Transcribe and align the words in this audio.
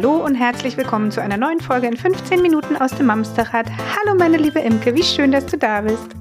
Hallo 0.00 0.24
und 0.24 0.36
herzlich 0.36 0.76
willkommen 0.76 1.10
zu 1.10 1.20
einer 1.20 1.36
neuen 1.36 1.58
Folge 1.58 1.88
in 1.88 1.96
15 1.96 2.40
Minuten 2.40 2.76
aus 2.76 2.92
dem 2.92 3.06
Mamsterrad. 3.06 3.66
Hallo 3.96 4.14
meine 4.16 4.36
liebe 4.36 4.60
Imke, 4.60 4.94
wie 4.94 5.02
schön, 5.02 5.32
dass 5.32 5.44
du 5.46 5.58
da 5.58 5.80
bist. 5.80 6.14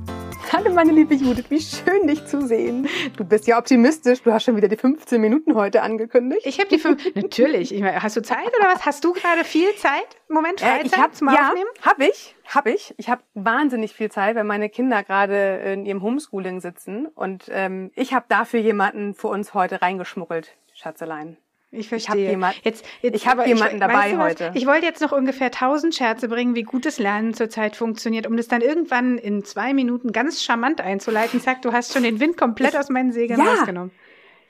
Hallo 0.51 0.73
meine 0.73 0.91
liebe 0.91 1.13
Judith, 1.13 1.45
wie 1.49 1.61
schön 1.61 2.07
dich 2.07 2.25
zu 2.25 2.41
sehen. 2.41 2.87
Du 3.17 3.23
bist 3.23 3.45
ja 3.45 3.59
optimistisch, 3.59 4.23
du 4.23 4.33
hast 4.33 4.45
schon 4.45 4.55
wieder 4.55 4.67
die 4.67 4.77
15 4.77 5.21
Minuten 5.21 5.53
heute 5.53 5.83
angekündigt. 5.83 6.41
Ich 6.43 6.57
habe 6.57 6.69
die 6.69 6.79
15, 6.79 7.11
natürlich. 7.21 7.71
Ich 7.71 7.81
meine, 7.81 8.01
hast 8.01 8.17
du 8.17 8.23
Zeit 8.23 8.47
oder 8.59 8.67
was? 8.73 8.83
Hast 8.83 9.03
du 9.03 9.13
gerade 9.13 9.43
viel 9.43 9.71
Zeit? 9.75 10.07
Moment, 10.27 10.59
Freizeit 10.59 10.83
äh, 10.83 10.87
ich 10.87 10.97
hab, 10.97 11.13
zum 11.13 11.27
ja, 11.27 11.49
Aufnehmen? 11.49 11.69
habe 11.83 12.05
ich, 12.05 12.35
habe 12.47 12.71
ich. 12.71 12.95
Ich 12.97 13.09
habe 13.09 13.21
wahnsinnig 13.35 13.93
viel 13.93 14.09
Zeit, 14.09 14.35
weil 14.35 14.43
meine 14.43 14.69
Kinder 14.69 15.03
gerade 15.03 15.57
in 15.57 15.85
ihrem 15.85 16.01
Homeschooling 16.01 16.61
sitzen 16.61 17.05
und 17.05 17.43
ähm, 17.51 17.91
ich 17.93 18.15
habe 18.15 18.25
dafür 18.27 18.59
jemanden 18.59 19.13
für 19.13 19.27
uns 19.27 19.53
heute 19.53 19.83
reingeschmuggelt, 19.83 20.57
Schatzelein. 20.73 21.37
Ich 21.69 21.89
verstehe. 21.89 22.15
Ich 22.15 22.21
habe 22.21 22.31
jemand, 22.31 22.61
jetzt, 22.63 22.85
jetzt, 23.01 23.15
ich 23.15 23.27
hab 23.27 23.45
jemanden 23.45 23.75
ich, 23.75 23.81
dabei 23.81 24.17
weißt 24.17 24.17
heute. 24.17 24.51
Ich 24.53 24.65
wollte 24.65 24.85
jetzt 24.85 25.01
noch 25.01 25.11
ungefähr 25.11 25.51
tausend 25.51 25.93
Scherze 25.93 26.29
bringen, 26.29 26.55
wie 26.55 26.63
gutes 26.63 26.97
Lernen 26.97 27.33
zurzeit 27.33 27.75
funktioniert, 27.75 28.25
um 28.25 28.37
das 28.37 28.47
dann 28.47 28.61
irgendwann 28.61 29.17
in 29.17 29.43
zwei 29.43 29.73
Minuten 29.73 30.13
ganz 30.13 30.41
charmant 30.43 30.79
einzuleiten. 30.79 31.41
Sag, 31.41 31.61
du 31.63 31.73
hast 31.73 31.91
schon 31.91 32.03
den 32.03 32.21
Wind 32.21 32.37
komplett 32.37 32.73
ich, 32.73 32.79
aus 32.79 32.89
meinen 32.89 33.11
Segeln 33.11 33.39
ja. 33.39 33.51
rausgenommen. 33.51 33.91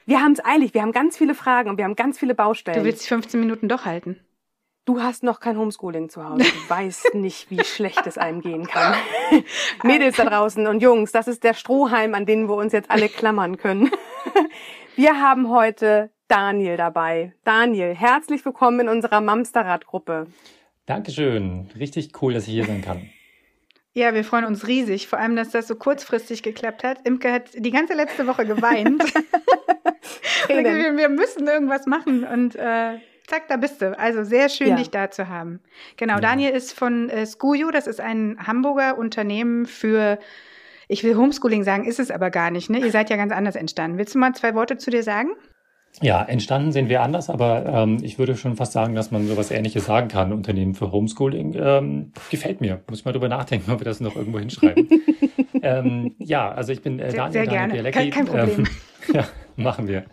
Wir 0.06 0.22
haben 0.22 0.34
es 0.34 0.46
eilig, 0.46 0.74
wir 0.74 0.84
haben 0.84 0.92
ganz 0.92 1.18
viele 1.18 1.34
Fragen 1.34 1.70
und 1.70 1.78
wir 1.78 1.86
haben 1.86 1.96
ganz 1.96 2.20
viele 2.20 2.36
Baustellen. 2.36 2.78
Du 2.78 2.86
willst 2.86 3.04
die 3.04 3.10
15 3.10 3.40
Minuten 3.40 3.68
doch 3.68 3.86
halten. 3.86 4.20
Du 4.86 5.02
hast 5.02 5.22
noch 5.22 5.42
kein 5.42 5.58
Homeschooling 5.58 6.08
zu 6.10 6.24
Hause. 6.24 6.46
Du 6.46 6.70
weißt 6.70 7.16
nicht, 7.16 7.50
wie 7.50 7.62
schlecht 7.64 8.08
es 8.08 8.18
einem 8.18 8.42
gehen 8.42 8.68
kann. 8.68 8.96
Mädels 9.84 10.16
da 10.16 10.24
draußen 10.24 10.66
und 10.66 10.82
Jungs, 10.82 11.12
das 11.12 11.28
ist 11.28 11.44
der 11.44 11.56
Strohhalm, 11.56 12.14
an 12.14 12.26
den 12.26 12.48
wir 12.48 12.56
uns 12.56 12.72
jetzt 12.72 12.90
alle 12.90 13.10
klammern 13.10 13.58
können. 13.58 13.92
Wir 14.96 15.22
haben 15.22 15.50
heute 15.50 16.10
Daniel 16.28 16.76
dabei. 16.76 17.34
Daniel, 17.46 17.96
herzlich 17.96 18.44
willkommen 18.44 18.82
in 18.82 18.90
unserer 18.90 19.22
Mamsterrad-Gruppe. 19.22 20.28
Dankeschön. 20.86 21.70
Richtig 21.80 22.22
cool, 22.22 22.34
dass 22.34 22.48
ich 22.48 22.54
hier 22.54 22.66
sein 22.66 22.82
kann. 22.82 23.10
Ja, 23.94 24.14
wir 24.14 24.24
freuen 24.24 24.46
uns 24.46 24.68
riesig. 24.68 25.08
Vor 25.08 25.18
allem, 25.18 25.36
dass 25.36 25.50
das 25.50 25.68
so 25.68 25.74
kurzfristig 25.74 26.44
geklappt 26.44 26.84
hat. 26.84 27.00
Imke 27.04 27.32
hat 27.32 27.46
die 27.56 27.72
ganze 27.72 27.96
letzte 27.96 28.28
Woche 28.28 28.46
geweint. 28.46 29.04
wir, 30.48 30.96
wir, 30.96 31.10
müssen 31.10 31.48
irgendwas 31.48 31.88
machen 31.88 32.24
und 32.24 32.56
äh, 32.56 33.00
zack, 33.26 33.48
da 33.48 33.58
bist 33.58 33.82
du. 33.82 33.98
Also 33.98 34.24
sehr 34.24 34.50
schön, 34.50 34.68
ja. 34.68 34.76
dich 34.76 34.92
da 34.92 35.10
zu 35.10 35.30
haben. 35.30 35.62
Genau, 35.96 36.14
ja. 36.14 36.20
Daniel 36.20 36.52
ist 36.52 36.74
von 36.74 37.10
äh, 37.10 37.26
Skujo. 37.26 37.72
Das 37.72 37.88
ist 37.88 38.00
ein 38.00 38.38
Hamburger 38.46 39.00
Unternehmen 39.00 39.66
für 39.66 40.20
ich 40.88 41.04
will 41.04 41.16
Homeschooling 41.16 41.64
sagen, 41.64 41.86
ist 41.86 42.00
es 42.00 42.12
aber 42.12 42.30
gar 42.30 42.52
nicht. 42.52 42.70
Ne? 42.70 42.78
Ihr 42.78 42.92
seid 42.92 43.10
ja 43.10 43.18
ganz 43.18 43.34
anders 43.34 43.56
entstanden. 43.56 43.98
Willst 43.98 44.14
du 44.14 44.20
mal 44.20 44.34
zwei 44.36 44.54
Worte 44.54 44.78
zu 44.78 44.92
dir 44.92 45.02
sagen? 45.02 45.32
Ja, 46.02 46.24
entstanden 46.24 46.72
sind 46.72 46.90
wir 46.90 47.02
anders, 47.02 47.30
aber 47.30 47.66
ähm, 47.66 47.98
ich 48.04 48.20
würde 48.20 48.38
schon 48.38 48.56
fast 48.56 48.72
sagen, 48.72 48.94
dass 48.94 49.10
man 49.10 49.26
sowas 49.28 49.50
Ähnliches 49.50 49.86
sagen 49.86 50.10
kann. 50.10 50.32
Unternehmen 50.32 50.76
für 50.76 50.92
Homeschooling 50.92 51.56
ähm, 51.60 52.12
gefällt 52.30 52.62
mir. 52.62 52.82
Muss 52.88 53.04
mal 53.04 53.14
drüber 53.14 53.30
nachdenken, 53.30 53.72
ob 53.72 53.80
wir 53.80 53.86
das 53.86 54.00
noch 54.00 54.16
irgendwo 54.16 54.38
hinschreiben. 54.38 54.88
ähm, 55.64 56.16
ja, 56.20 56.52
also 56.52 56.72
ich 56.72 56.82
bin 56.84 57.00
äh, 57.00 57.12
Daniel, 57.12 57.32
sehr, 57.32 57.44
sehr 57.46 57.46
Daniel 57.46 57.78
Bielecki. 57.78 57.98
Kein, 57.98 58.12
kein 58.12 58.26
Problem. 58.26 58.60
Ähm, 58.60 58.68
ja, 59.14 59.28
machen 59.56 59.88
wir. 59.88 60.04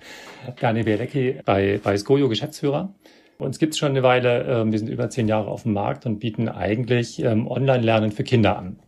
Daniel 0.59 0.85
Bielecki 0.85 1.41
bei, 1.45 1.79
bei 1.83 1.97
Skojo 1.99 2.31
Geschäftsführer. 2.31 2.95
Uns 3.37 3.59
gibt 3.59 3.75
es 3.75 3.79
schon 3.79 3.91
eine 3.91 4.03
Weile. 4.03 4.45
Ähm, 4.45 4.73
wir 4.73 4.79
sind 4.79 4.89
über 4.89 5.11
zehn 5.11 5.29
Jahre 5.29 5.51
auf 5.51 5.65
dem 5.65 5.75
Markt 5.75 6.07
und 6.07 6.19
bieten 6.19 6.49
eigentlich 6.49 7.23
ähm, 7.23 7.47
Online-Lernen 7.47 8.11
für 8.11 8.25
Kinder 8.25 8.57
an. 8.57 8.79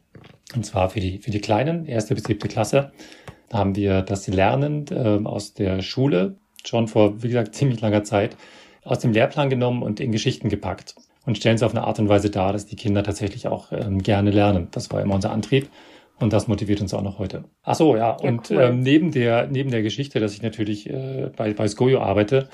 Und 0.55 0.65
zwar 0.65 0.89
für 0.89 1.01
die, 1.01 1.19
für 1.19 1.31
die 1.31 1.41
Kleinen, 1.41 1.85
erste 1.85 2.15
bis 2.15 2.25
siebte 2.25 2.49
Klasse. 2.49 2.93
Da 3.51 3.59
haben 3.59 3.77
wir 3.77 4.01
das 4.01 4.27
Lernen 4.29 4.87
ähm, 4.91 5.27
aus 5.27 5.53
der 5.53 5.83
Schule 5.83 6.37
schon 6.69 6.89
vor, 6.89 7.23
wie 7.23 7.29
gesagt, 7.29 7.55
ziemlich 7.55 7.81
langer 7.81 8.05
Zeit 8.05 8.37
aus 8.85 9.01
dem 9.01 9.13
Lehrplan 9.13 9.51
genommen 9.51 9.83
und 9.83 10.01
in 10.01 10.13
Geschichten 10.13 10.49
gepackt 10.49 10.95
und 11.27 11.37
stellen 11.37 11.57
es 11.57 11.63
auf 11.63 11.73
eine 11.73 11.85
Art 11.85 11.99
und 11.99 12.09
Weise 12.09 12.31
dar, 12.31 12.53
dass 12.53 12.67
die 12.67 12.77
Kinder 12.77 13.03
tatsächlich 13.03 13.49
auch 13.49 13.73
ähm, 13.73 14.03
gerne 14.03 14.31
lernen. 14.31 14.69
Das 14.71 14.91
war 14.91 15.03
immer 15.03 15.15
unser 15.15 15.33
Antrieb. 15.33 15.69
Und 16.19 16.33
das 16.33 16.49
motiviert 16.49 16.81
uns 16.81 16.95
auch 16.95 17.03
noch 17.03 17.19
heute. 17.19 17.45
Ach 17.63 17.75
so, 17.75 17.95
ja. 17.95 18.17
ja 18.19 18.29
und 18.29 18.51
cool. 18.51 18.59
ähm, 18.63 18.81
neben 18.81 19.11
der 19.11 19.49
neben 19.49 19.71
der 19.71 19.83
Geschichte, 19.83 20.19
dass 20.19 20.33
ich 20.33 20.41
natürlich 20.41 20.89
äh, 20.89 21.31
bei 21.37 21.53
bei 21.53 21.69
Skojo 21.69 22.01
arbeite, 22.01 22.49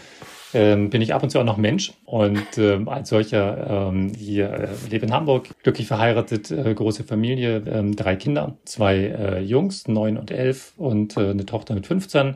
ähm, 0.53 0.91
bin 0.91 1.01
ich 1.01 1.15
ab 1.15 1.23
und 1.23 1.31
zu 1.31 1.39
auch 1.39 1.45
noch 1.45 1.59
Mensch 1.59 1.93
und 2.05 2.59
ähm, 2.59 2.89
als 2.89 3.11
solcher 3.11 3.91
ähm, 3.93 4.13
hier 4.19 4.53
äh, 4.53 4.69
lebe 4.91 5.07
in 5.07 5.13
Hamburg, 5.13 5.49
glücklich 5.63 5.87
verheiratet, 5.87 6.51
äh, 6.51 6.75
große 6.75 7.05
Familie, 7.05 7.59
äh, 7.59 7.95
drei 7.95 8.17
Kinder, 8.17 8.59
zwei 8.65 8.97
äh, 8.97 9.41
Jungs, 9.41 9.87
neun 9.87 10.17
und 10.17 10.33
elf 10.33 10.73
und 10.77 11.17
äh, 11.17 11.31
eine 11.31 11.47
Tochter 11.47 11.75
mit 11.75 11.87
15 11.87 12.35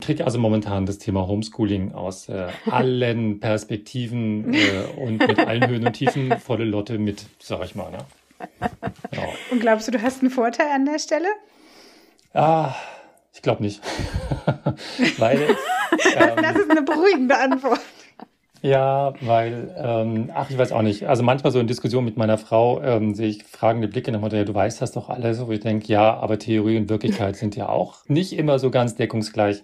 kriege 0.00 0.24
also 0.24 0.38
momentan 0.38 0.86
das 0.86 0.98
Thema 0.98 1.26
Homeschooling 1.26 1.92
aus 1.92 2.28
äh, 2.28 2.48
allen 2.70 3.40
Perspektiven 3.40 4.54
äh, 4.54 4.84
und 4.96 5.26
mit 5.26 5.38
allen 5.38 5.66
Höhen 5.68 5.86
und 5.86 5.92
Tiefen 5.92 6.38
volle 6.38 6.64
Lotte 6.64 6.98
mit, 6.98 7.26
sag 7.38 7.64
ich 7.64 7.74
mal. 7.74 7.90
Ne? 7.90 7.98
Ja. 9.12 9.22
Und 9.50 9.60
glaubst 9.60 9.88
du, 9.88 9.92
du 9.92 10.02
hast 10.02 10.20
einen 10.22 10.30
Vorteil 10.30 10.68
an 10.74 10.86
der 10.86 10.98
Stelle? 10.98 11.28
Ah, 12.32 12.74
ich 13.32 13.42
glaube 13.42 13.62
nicht. 13.62 13.82
weil, 15.18 15.40
ähm, 16.16 16.42
das 16.42 16.56
ist 16.56 16.70
eine 16.70 16.82
beruhigende 16.82 17.36
Antwort. 17.36 17.80
Ja, 18.62 19.14
weil, 19.22 19.74
ähm, 19.78 20.30
ach, 20.34 20.50
ich 20.50 20.58
weiß 20.58 20.72
auch 20.72 20.82
nicht. 20.82 21.08
Also 21.08 21.22
manchmal 21.22 21.50
so 21.50 21.60
in 21.60 21.66
Diskussion 21.66 22.04
mit 22.04 22.18
meiner 22.18 22.36
Frau 22.36 22.82
ähm, 22.82 23.14
sehe 23.14 23.28
ich 23.28 23.44
fragende 23.44 23.88
Blicke 23.88 24.12
nach 24.12 24.20
Motto, 24.20 24.36
ja, 24.36 24.44
du 24.44 24.54
weißt 24.54 24.82
das 24.82 24.92
doch 24.92 25.08
alles. 25.08 25.46
Wo 25.46 25.50
ich 25.50 25.60
denke, 25.60 25.86
ja, 25.88 26.14
aber 26.14 26.38
Theorie 26.38 26.76
und 26.76 26.90
Wirklichkeit 26.90 27.36
sind 27.36 27.56
ja 27.56 27.68
auch 27.68 28.06
nicht 28.08 28.34
immer 28.34 28.58
so 28.58 28.70
ganz 28.70 28.96
deckungsgleich. 28.96 29.62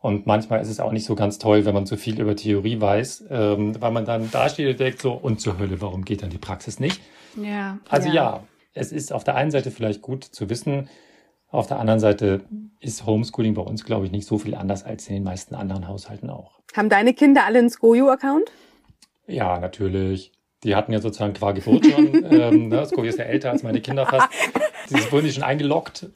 Und 0.00 0.26
manchmal 0.26 0.60
ist 0.60 0.68
es 0.68 0.78
auch 0.78 0.92
nicht 0.92 1.04
so 1.04 1.16
ganz 1.16 1.38
toll, 1.38 1.64
wenn 1.64 1.74
man 1.74 1.86
zu 1.86 1.96
viel 1.96 2.20
über 2.20 2.36
Theorie 2.36 2.80
weiß, 2.80 3.24
ähm, 3.30 3.80
weil 3.80 3.90
man 3.90 4.04
dann 4.04 4.30
da 4.30 4.48
steht 4.48 4.68
und 4.68 4.80
denkt 4.80 5.02
so, 5.02 5.12
und 5.12 5.40
zur 5.40 5.58
Hölle, 5.58 5.80
warum 5.80 6.04
geht 6.04 6.22
dann 6.22 6.30
die 6.30 6.38
Praxis 6.38 6.78
nicht? 6.78 7.00
Ja. 7.36 7.78
Also 7.88 8.08
ja. 8.08 8.14
ja, 8.14 8.44
es 8.74 8.92
ist 8.92 9.12
auf 9.12 9.24
der 9.24 9.34
einen 9.34 9.50
Seite 9.50 9.70
vielleicht 9.70 10.02
gut 10.02 10.24
zu 10.24 10.48
wissen, 10.48 10.88
auf 11.50 11.66
der 11.66 11.78
anderen 11.78 11.98
Seite 11.98 12.42
ist 12.78 13.06
Homeschooling 13.06 13.54
bei 13.54 13.62
uns, 13.62 13.84
glaube 13.84 14.04
ich, 14.04 14.12
nicht 14.12 14.26
so 14.26 14.38
viel 14.38 14.54
anders 14.54 14.84
als 14.84 15.08
in 15.08 15.14
den 15.14 15.24
meisten 15.24 15.54
anderen 15.54 15.88
Haushalten 15.88 16.28
auch. 16.28 16.60
Haben 16.76 16.90
deine 16.90 17.14
Kinder 17.14 17.44
alle 17.46 17.58
einen 17.58 17.70
Skojo-Account? 17.70 18.52
Ja, 19.26 19.58
natürlich. 19.58 20.32
Die 20.62 20.76
hatten 20.76 20.92
ja 20.92 21.00
sozusagen 21.00 21.32
qua 21.32 21.52
Geburt 21.52 21.86
schon. 21.86 22.24
ähm, 22.30 22.68
ne, 22.68 22.84
Skojo 22.84 23.08
ist 23.08 23.18
ja 23.18 23.24
älter 23.24 23.50
als 23.50 23.62
meine 23.62 23.80
Kinder 23.80 24.04
fast. 24.04 24.28
Sie 24.88 25.10
wurden 25.10 25.30
schon 25.30 25.42
eingeloggt. 25.42 26.08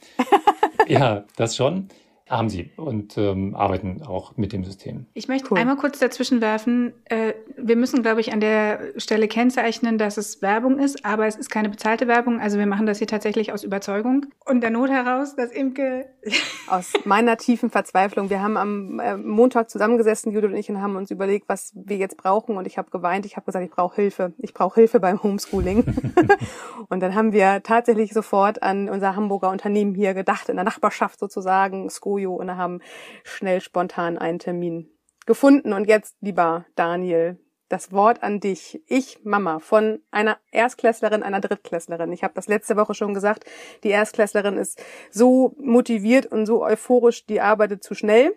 Ja, 0.87 1.23
das 1.35 1.55
schon. 1.55 1.89
Haben 2.37 2.49
sie 2.49 2.71
und 2.77 3.17
ähm, 3.17 3.55
arbeiten 3.55 4.01
auch 4.01 4.35
mit 4.37 4.53
dem 4.53 4.63
System. 4.63 5.05
Ich 5.13 5.27
möchte 5.27 5.49
cool. 5.51 5.57
einmal 5.59 5.77
kurz 5.77 5.99
dazwischen 5.99 6.41
werfen. 6.41 6.93
Äh, 7.05 7.33
wir 7.57 7.75
müssen, 7.75 8.01
glaube 8.01 8.21
ich, 8.21 8.33
an 8.33 8.39
der 8.39 8.79
Stelle 8.97 9.27
kennzeichnen, 9.27 9.97
dass 9.97 10.17
es 10.17 10.41
Werbung 10.41 10.79
ist, 10.79 11.05
aber 11.05 11.27
es 11.27 11.35
ist 11.35 11.49
keine 11.49 11.69
bezahlte 11.69 12.07
Werbung. 12.07 12.39
Also 12.39 12.57
wir 12.57 12.65
machen 12.65 12.85
das 12.85 12.97
hier 12.97 13.07
tatsächlich 13.07 13.53
aus 13.53 13.63
Überzeugung 13.63 14.25
und 14.45 14.61
der 14.61 14.71
Not 14.71 14.89
heraus, 14.89 15.35
dass 15.35 15.51
Imke... 15.51 16.07
aus 16.67 16.93
meiner 17.05 17.37
tiefen 17.37 17.69
Verzweiflung. 17.69 18.29
Wir 18.29 18.41
haben 18.41 18.57
am 18.57 18.99
äh, 18.99 19.17
Montag 19.17 19.69
zusammengesessen, 19.69 20.31
Judith 20.31 20.51
und 20.51 20.55
ich, 20.55 20.69
und 20.69 20.81
haben 20.81 20.95
uns 20.95 21.11
überlegt, 21.11 21.49
was 21.49 21.73
wir 21.75 21.97
jetzt 21.97 22.17
brauchen. 22.17 22.57
Und 22.57 22.67
ich 22.67 22.77
habe 22.77 22.89
geweint. 22.89 23.25
Ich 23.25 23.35
habe 23.35 23.45
gesagt, 23.45 23.65
ich 23.65 23.71
brauche 23.71 23.95
Hilfe. 23.95 24.33
Ich 24.37 24.53
brauche 24.53 24.75
Hilfe 24.75 24.99
beim 24.99 25.21
Homeschooling. 25.21 25.83
und 26.89 26.99
dann 27.01 27.15
haben 27.15 27.33
wir 27.33 27.63
tatsächlich 27.63 28.13
sofort 28.13 28.63
an 28.63 28.89
unser 28.89 29.15
Hamburger 29.15 29.49
Unternehmen 29.49 29.95
hier 29.95 30.13
gedacht, 30.13 30.49
in 30.49 30.55
der 30.55 30.65
Nachbarschaft 30.65 31.19
sozusagen, 31.19 31.89
School 31.89 32.21
Jojo 32.23 32.35
und 32.35 32.55
haben 32.57 32.81
schnell 33.23 33.61
spontan 33.61 34.17
einen 34.17 34.39
Termin 34.39 34.89
gefunden. 35.25 35.73
Und 35.73 35.87
jetzt, 35.87 36.15
lieber 36.21 36.65
Daniel, 36.75 37.37
das 37.69 37.91
Wort 37.91 38.21
an 38.21 38.39
dich. 38.39 38.81
Ich, 38.87 39.19
Mama, 39.23 39.59
von 39.59 39.99
einer 40.11 40.37
Erstklässlerin, 40.51 41.23
einer 41.23 41.39
Drittklässlerin. 41.39 42.11
Ich 42.11 42.23
habe 42.23 42.33
das 42.35 42.47
letzte 42.47 42.75
Woche 42.75 42.93
schon 42.93 43.13
gesagt, 43.13 43.45
die 43.83 43.89
Erstklässlerin 43.89 44.57
ist 44.57 44.83
so 45.09 45.55
motiviert 45.57 46.27
und 46.27 46.45
so 46.45 46.63
euphorisch, 46.63 47.25
die 47.25 47.41
arbeitet 47.41 47.83
zu 47.83 47.95
schnell. 47.95 48.35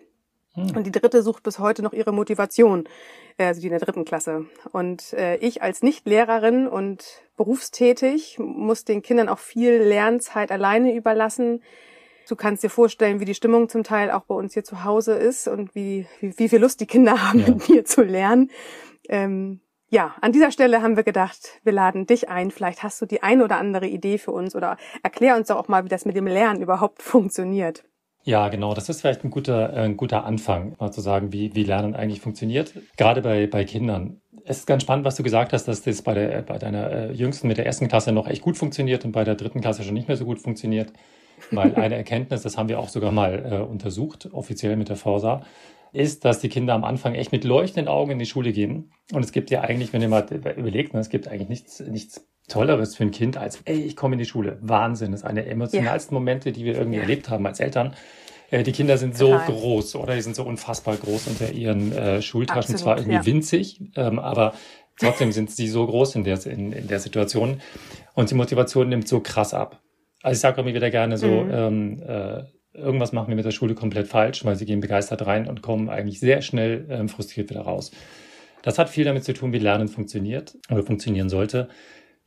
Hm. 0.53 0.75
Und 0.75 0.83
die 0.85 0.91
dritte 0.91 1.21
sucht 1.21 1.43
bis 1.43 1.59
heute 1.59 1.83
noch 1.83 1.93
ihre 1.93 2.11
Motivation, 2.11 2.89
also 3.37 3.61
die 3.61 3.67
in 3.67 3.71
der 3.71 3.79
dritten 3.79 4.05
Klasse. 4.05 4.47
Und 4.71 5.13
äh, 5.13 5.35
ich 5.37 5.61
als 5.61 5.83
Nicht-Lehrerin 5.83 6.67
und 6.67 7.05
berufstätig 7.35 8.39
muss 8.39 8.85
den 8.85 9.03
Kindern 9.03 9.29
auch 9.29 9.39
viel 9.39 9.73
Lernzeit 9.73 10.51
alleine 10.51 10.95
überlassen. 10.95 11.61
Du 12.27 12.35
kannst 12.35 12.63
dir 12.63 12.69
vorstellen, 12.69 13.19
wie 13.19 13.25
die 13.25 13.35
Stimmung 13.35 13.69
zum 13.69 13.83
Teil 13.83 14.11
auch 14.11 14.23
bei 14.23 14.35
uns 14.35 14.53
hier 14.53 14.63
zu 14.63 14.83
Hause 14.83 15.13
ist 15.13 15.47
und 15.47 15.73
wie, 15.75 16.07
wie, 16.19 16.37
wie 16.37 16.49
viel 16.49 16.59
Lust 16.59 16.81
die 16.81 16.85
Kinder 16.85 17.21
haben, 17.27 17.39
ja. 17.39 17.49
mit 17.49 17.69
mir 17.69 17.85
zu 17.85 18.01
lernen. 18.01 18.51
Ähm, 19.07 19.61
ja, 19.89 20.15
an 20.19 20.33
dieser 20.33 20.51
Stelle 20.51 20.81
haben 20.81 20.97
wir 20.97 21.03
gedacht, 21.03 21.61
wir 21.63 21.71
laden 21.71 22.05
dich 22.05 22.27
ein. 22.27 22.51
Vielleicht 22.51 22.83
hast 22.83 23.01
du 23.01 23.05
die 23.05 23.23
ein 23.23 23.41
oder 23.41 23.57
andere 23.57 23.87
Idee 23.87 24.17
für 24.17 24.31
uns 24.31 24.55
oder 24.55 24.75
erklär 25.01 25.37
uns 25.37 25.47
doch 25.47 25.55
auch 25.55 25.69
mal, 25.69 25.85
wie 25.85 25.89
das 25.89 26.03
mit 26.03 26.17
dem 26.17 26.27
Lernen 26.27 26.61
überhaupt 26.61 27.01
funktioniert. 27.01 27.85
Ja, 28.23 28.49
genau. 28.49 28.73
Das 28.73 28.89
ist 28.89 28.99
vielleicht 28.99 29.23
ein 29.23 29.29
guter, 29.29 29.71
äh, 29.71 29.85
ein 29.85 29.95
guter 29.95 30.25
Anfang, 30.25 30.75
mal 30.79 30.91
zu 30.91 30.99
sagen, 30.99 31.31
wie, 31.31 31.55
wie 31.55 31.63
Lernen 31.63 31.95
eigentlich 31.95 32.19
funktioniert. 32.19 32.73
Gerade 32.97 33.21
bei, 33.21 33.47
bei 33.47 33.63
Kindern. 33.63 34.19
Es 34.43 34.57
ist 34.57 34.67
ganz 34.67 34.83
spannend, 34.83 35.05
was 35.05 35.15
du 35.15 35.23
gesagt 35.23 35.53
hast, 35.53 35.69
dass 35.69 35.83
das 35.83 36.01
bei, 36.01 36.13
der, 36.13 36.41
bei 36.41 36.57
deiner 36.57 36.91
äh, 36.91 37.11
Jüngsten 37.13 37.47
mit 37.47 37.57
der 37.57 37.65
ersten 37.65 37.87
Klasse 37.87 38.11
noch 38.11 38.27
echt 38.27 38.41
gut 38.41 38.57
funktioniert 38.57 39.05
und 39.05 39.13
bei 39.13 39.23
der 39.23 39.35
dritten 39.35 39.61
Klasse 39.61 39.83
schon 39.83 39.93
nicht 39.93 40.09
mehr 40.09 40.17
so 40.17 40.25
gut 40.25 40.41
funktioniert. 40.41 40.91
Weil 41.51 41.75
eine 41.75 41.95
Erkenntnis, 41.95 42.41
das 42.41 42.57
haben 42.57 42.69
wir 42.69 42.79
auch 42.79 42.89
sogar 42.89 43.11
mal 43.11 43.45
äh, 43.51 43.55
untersucht, 43.57 44.29
offiziell 44.31 44.75
mit 44.75 44.89
der 44.89 44.95
Forsa, 44.95 45.43
ist, 45.93 46.25
dass 46.25 46.39
die 46.39 46.49
Kinder 46.49 46.73
am 46.73 46.83
Anfang 46.83 47.15
echt 47.15 47.31
mit 47.31 47.43
leuchtenden 47.43 47.87
Augen 47.87 48.11
in 48.11 48.19
die 48.19 48.25
Schule 48.25 48.51
gehen. 48.51 48.91
Und 49.13 49.23
es 49.23 49.31
gibt 49.31 49.49
ja 49.49 49.61
eigentlich, 49.61 49.93
wenn 49.93 50.01
ihr 50.01 50.09
mal 50.09 50.25
überlegt, 50.57 50.93
ne, 50.93 50.99
es 50.99 51.09
gibt 51.09 51.27
eigentlich 51.27 51.49
nichts, 51.49 51.79
nichts 51.79 52.27
Tolleres 52.47 52.95
für 52.95 53.03
ein 53.03 53.11
Kind 53.11 53.37
als, 53.37 53.61
ey, 53.65 53.81
ich 53.81 53.95
komme 53.95 54.13
in 54.13 54.19
die 54.19 54.25
Schule. 54.25 54.57
Wahnsinn. 54.61 55.11
Das 55.11 55.21
ist 55.21 55.25
eine 55.25 55.43
der 55.43 55.51
emotionalsten 55.51 56.15
ja. 56.15 56.19
Momente, 56.19 56.51
die 56.51 56.65
wir 56.65 56.75
irgendwie 56.75 56.97
ja. 56.97 57.03
erlebt 57.03 57.29
haben 57.29 57.45
als 57.45 57.59
Eltern. 57.59 57.93
Äh, 58.51 58.63
die 58.63 58.71
Kinder 58.71 58.97
sind 58.97 59.17
Total. 59.17 59.45
so 59.45 59.53
groß 59.53 59.95
oder 59.97 60.15
die 60.15 60.21
sind 60.21 60.35
so 60.35 60.43
unfassbar 60.43 60.95
groß 60.95 61.27
unter 61.27 61.51
ihren 61.51 61.91
äh, 61.91 62.21
Schultaschen, 62.21 62.75
Absolut, 62.75 62.79
zwar 62.79 62.97
irgendwie 62.97 63.15
ja. 63.15 63.25
winzig, 63.25 63.81
ähm, 63.95 64.19
aber 64.19 64.53
trotzdem 64.97 65.31
sind 65.31 65.51
sie 65.51 65.67
so 65.67 65.85
groß 65.85 66.15
in 66.15 66.23
der, 66.23 66.45
in, 66.45 66.71
in 66.71 66.87
der 66.87 66.99
Situation. 66.99 67.61
Und 68.13 68.31
die 68.31 68.35
Motivation 68.35 68.89
nimmt 68.89 69.07
so 69.07 69.19
krass 69.19 69.53
ab. 69.53 69.81
Also 70.27 70.39
ich 70.39 70.41
sage 70.41 70.59
immer 70.59 70.73
wieder 70.73 70.89
gerne 70.89 71.17
so, 71.17 71.45
mhm. 71.45 71.51
ähm, 71.53 72.03
äh, 72.05 72.43
irgendwas 72.73 73.13
machen 73.13 73.29
wir 73.29 73.37
mit 73.37 73.45
der 73.45 73.51
Schule 73.51 73.75
komplett 73.75 74.09
falsch, 74.09 74.43
weil 74.43 74.57
sie 74.57 74.65
gehen 74.65 74.81
begeistert 74.81 75.25
rein 75.25 75.47
und 75.47 75.61
kommen 75.61 75.87
eigentlich 75.87 76.19
sehr 76.19 76.41
schnell 76.41 76.85
ähm, 76.89 77.07
frustriert 77.07 77.49
wieder 77.49 77.61
raus. 77.61 77.91
Das 78.61 78.77
hat 78.77 78.89
viel 78.89 79.05
damit 79.05 79.23
zu 79.23 79.31
tun, 79.31 79.53
wie 79.53 79.59
Lernen 79.59 79.87
funktioniert 79.87 80.57
oder 80.69 80.83
funktionieren 80.83 81.29
sollte. 81.29 81.69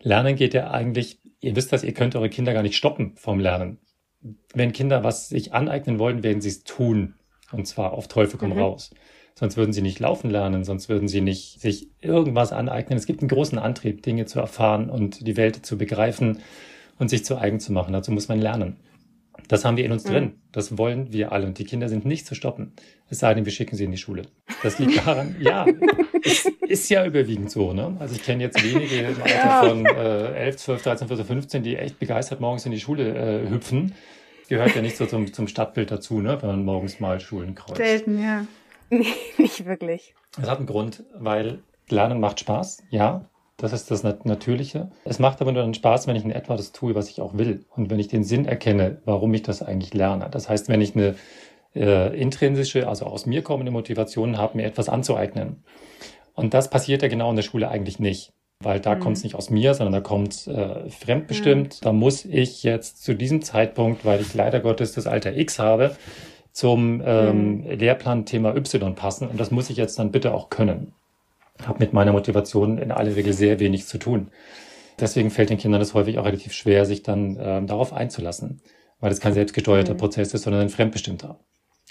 Lernen 0.00 0.34
geht 0.34 0.54
ja 0.54 0.70
eigentlich, 0.70 1.20
ihr 1.42 1.54
wisst 1.56 1.74
das, 1.74 1.84
ihr 1.84 1.92
könnt 1.92 2.16
eure 2.16 2.30
Kinder 2.30 2.54
gar 2.54 2.62
nicht 2.62 2.78
stoppen 2.78 3.16
vom 3.16 3.38
Lernen. 3.38 3.80
Wenn 4.54 4.72
Kinder 4.72 5.04
was 5.04 5.28
sich 5.28 5.52
aneignen 5.52 5.98
wollen, 5.98 6.22
werden 6.22 6.40
sie 6.40 6.48
es 6.48 6.64
tun. 6.64 7.16
Und 7.52 7.66
zwar 7.66 7.92
auf 7.92 8.08
Teufel 8.08 8.38
komm 8.38 8.54
mhm. 8.54 8.60
raus. 8.60 8.94
Sonst 9.34 9.58
würden 9.58 9.74
sie 9.74 9.82
nicht 9.82 10.00
laufen 10.00 10.30
lernen, 10.30 10.64
sonst 10.64 10.88
würden 10.88 11.06
sie 11.06 11.20
nicht 11.20 11.60
sich 11.60 11.90
irgendwas 12.00 12.50
aneignen. 12.50 12.96
Es 12.96 13.04
gibt 13.04 13.20
einen 13.20 13.28
großen 13.28 13.58
Antrieb, 13.58 14.02
Dinge 14.02 14.24
zu 14.24 14.40
erfahren 14.40 14.88
und 14.88 15.26
die 15.26 15.36
Welt 15.36 15.66
zu 15.66 15.76
begreifen 15.76 16.38
und 17.00 17.08
sich 17.08 17.24
zu 17.24 17.36
eigen 17.36 17.58
zu 17.58 17.72
machen. 17.72 17.92
Dazu 17.92 18.12
muss 18.12 18.28
man 18.28 18.40
lernen. 18.40 18.76
Das 19.48 19.64
haben 19.64 19.76
wir 19.76 19.84
in 19.84 19.90
uns 19.90 20.04
mhm. 20.04 20.10
drin. 20.10 20.34
Das 20.52 20.78
wollen 20.78 21.12
wir 21.12 21.32
alle. 21.32 21.46
Und 21.46 21.58
die 21.58 21.64
Kinder 21.64 21.88
sind 21.88 22.04
nicht 22.04 22.26
zu 22.26 22.36
stoppen. 22.36 22.72
Es 23.08 23.18
sei 23.18 23.34
denn, 23.34 23.44
wir 23.44 23.52
schicken 23.52 23.74
sie 23.74 23.84
in 23.84 23.90
die 23.90 23.96
Schule. 23.96 24.22
Das 24.62 24.78
liegt 24.78 25.04
daran, 25.04 25.34
ja, 25.40 25.66
ist, 26.22 26.46
ist 26.68 26.88
ja 26.90 27.04
überwiegend 27.04 27.50
so. 27.50 27.72
Ne? 27.72 27.96
Also 27.98 28.14
ich 28.14 28.22
kenne 28.22 28.44
jetzt 28.44 28.62
wenige 28.62 29.00
im 29.00 29.22
Alter 29.22 29.34
ja. 29.34 29.62
von 29.64 29.86
äh, 29.86 30.34
11, 30.34 30.56
12, 30.58 30.82
13, 30.82 31.08
14, 31.08 31.26
15, 31.26 31.62
die 31.62 31.76
echt 31.76 31.98
begeistert 31.98 32.40
morgens 32.40 32.64
in 32.66 32.72
die 32.72 32.80
Schule 32.80 33.42
äh, 33.42 33.50
hüpfen. 33.50 33.94
Gehört 34.48 34.74
ja 34.74 34.82
nicht 34.82 34.96
so 34.96 35.06
zum, 35.06 35.32
zum 35.32 35.48
Stadtbild 35.48 35.90
dazu, 35.90 36.20
ne? 36.20 36.40
wenn 36.42 36.50
man 36.50 36.64
morgens 36.64 37.00
mal 37.00 37.18
Schulen 37.18 37.54
kreuzt. 37.54 37.76
Selten, 37.76 38.22
ja. 38.22 38.46
Nee, 38.92 39.06
nicht 39.38 39.66
wirklich. 39.66 40.14
Das 40.34 40.50
hat 40.50 40.58
einen 40.58 40.66
Grund, 40.66 41.04
weil 41.14 41.62
Lernen 41.88 42.18
macht 42.18 42.40
Spaß, 42.40 42.82
ja. 42.90 43.29
Das 43.60 43.72
ist 43.74 43.90
das 43.90 44.02
Natürliche. 44.02 44.90
Es 45.04 45.18
macht 45.18 45.40
aber 45.40 45.52
nur 45.52 45.62
dann 45.62 45.74
Spaß, 45.74 46.06
wenn 46.06 46.16
ich 46.16 46.24
in 46.24 46.30
etwa 46.30 46.56
das 46.56 46.72
tue, 46.72 46.94
was 46.94 47.10
ich 47.10 47.20
auch 47.20 47.36
will. 47.36 47.66
Und 47.76 47.90
wenn 47.90 47.98
ich 47.98 48.08
den 48.08 48.24
Sinn 48.24 48.46
erkenne, 48.46 49.02
warum 49.04 49.34
ich 49.34 49.42
das 49.42 49.62
eigentlich 49.62 49.92
lerne. 49.92 50.28
Das 50.30 50.48
heißt, 50.48 50.68
wenn 50.68 50.80
ich 50.80 50.96
eine 50.96 51.14
äh, 51.74 52.18
intrinsische, 52.18 52.88
also 52.88 53.04
aus 53.04 53.26
mir 53.26 53.42
kommende 53.42 53.70
Motivation 53.70 54.38
habe, 54.38 54.56
mir 54.56 54.64
etwas 54.64 54.88
anzueignen. 54.88 55.62
Und 56.34 56.54
das 56.54 56.70
passiert 56.70 57.02
ja 57.02 57.08
genau 57.08 57.28
in 57.28 57.36
der 57.36 57.42
Schule 57.42 57.68
eigentlich 57.68 57.98
nicht. 57.98 58.32
Weil 58.62 58.80
da 58.80 58.94
mhm. 58.94 59.00
kommt 59.00 59.16
es 59.18 59.24
nicht 59.24 59.34
aus 59.34 59.50
mir, 59.50 59.74
sondern 59.74 59.92
da 59.92 60.00
kommt 60.00 60.46
äh, 60.46 60.88
fremdbestimmt. 60.88 61.80
Mhm. 61.80 61.84
Da 61.84 61.92
muss 61.92 62.24
ich 62.24 62.62
jetzt 62.62 63.02
zu 63.04 63.14
diesem 63.14 63.42
Zeitpunkt, 63.42 64.06
weil 64.06 64.22
ich 64.22 64.32
leider 64.32 64.60
Gottes 64.60 64.92
das 64.92 65.06
Alter 65.06 65.36
X 65.36 65.58
habe, 65.58 65.96
zum 66.52 67.02
ähm, 67.04 67.58
mhm. 67.58 67.70
Lehrplan 67.70 68.24
Thema 68.24 68.56
Y 68.56 68.94
passen. 68.94 69.28
Und 69.28 69.38
das 69.38 69.50
muss 69.50 69.68
ich 69.68 69.76
jetzt 69.76 69.98
dann 69.98 70.10
bitte 70.12 70.32
auch 70.32 70.48
können 70.48 70.94
habe 71.66 71.78
mit 71.78 71.92
meiner 71.92 72.12
Motivation 72.12 72.78
in 72.78 72.92
aller 72.92 73.14
Regel 73.16 73.32
sehr 73.32 73.60
wenig 73.60 73.86
zu 73.86 73.98
tun. 73.98 74.30
Deswegen 74.98 75.30
fällt 75.30 75.50
den 75.50 75.58
Kindern 75.58 75.80
das 75.80 75.94
häufig 75.94 76.18
auch 76.18 76.26
relativ 76.26 76.52
schwer, 76.52 76.84
sich 76.84 77.02
dann 77.02 77.38
ähm, 77.40 77.66
darauf 77.66 77.92
einzulassen, 77.92 78.60
weil 79.00 79.10
es 79.10 79.20
kein 79.20 79.32
selbstgesteuerter 79.32 79.94
mhm. 79.94 79.98
Prozess 79.98 80.34
ist, 80.34 80.42
sondern 80.42 80.62
ein 80.62 80.68
fremdbestimmter. 80.68 81.40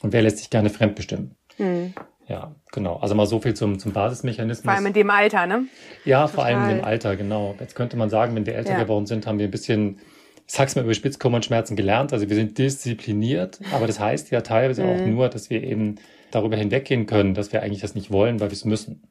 Und 0.01 0.13
wer 0.13 0.21
lässt 0.21 0.37
sich 0.37 0.49
gerne 0.49 0.69
fremdbestimmen? 0.69 1.35
Mhm. 1.57 1.93
Ja, 2.27 2.55
genau. 2.71 2.97
Also 2.97 3.15
mal 3.15 3.25
so 3.25 3.39
viel 3.39 3.55
zum, 3.55 3.79
zum 3.79 3.91
Basismechanismus. 3.91 4.63
Vor 4.63 4.73
allem 4.73 4.85
in 4.85 4.93
dem 4.93 5.09
Alter, 5.09 5.47
ne? 5.47 5.65
Ja, 6.05 6.27
Total. 6.27 6.35
vor 6.35 6.45
allem 6.45 6.69
in 6.69 6.77
dem 6.77 6.85
Alter, 6.85 7.15
genau. 7.15 7.55
Jetzt 7.59 7.75
könnte 7.75 7.97
man 7.97 8.11
sagen, 8.11 8.35
wenn 8.35 8.45
wir 8.45 8.53
älter 8.53 8.73
ja. 8.73 8.83
geworden 8.83 9.07
sind, 9.07 9.25
haben 9.25 9.39
wir 9.39 9.47
ein 9.47 9.51
bisschen, 9.51 9.99
ich 10.45 10.53
sag's 10.53 10.75
mal 10.75 10.83
überspitzt, 10.85 11.19
Kummer 11.19 11.37
und 11.37 11.45
Schmerzen 11.45 11.75
gelernt. 11.75 12.13
Also 12.13 12.29
wir 12.29 12.35
sind 12.35 12.59
diszipliniert, 12.59 13.59
aber 13.73 13.87
das 13.87 13.99
heißt 13.99 14.29
ja 14.29 14.41
teilweise 14.41 14.83
mhm. 14.83 14.89
auch 14.89 15.05
nur, 15.07 15.29
dass 15.29 15.49
wir 15.49 15.63
eben 15.63 15.95
darüber 16.29 16.55
hinweggehen 16.55 17.07
können, 17.07 17.33
dass 17.33 17.51
wir 17.51 17.63
eigentlich 17.63 17.81
das 17.81 17.95
nicht 17.95 18.11
wollen, 18.11 18.39
weil 18.39 18.49
wir 18.49 18.55
es 18.55 18.63
müssen. 18.63 19.01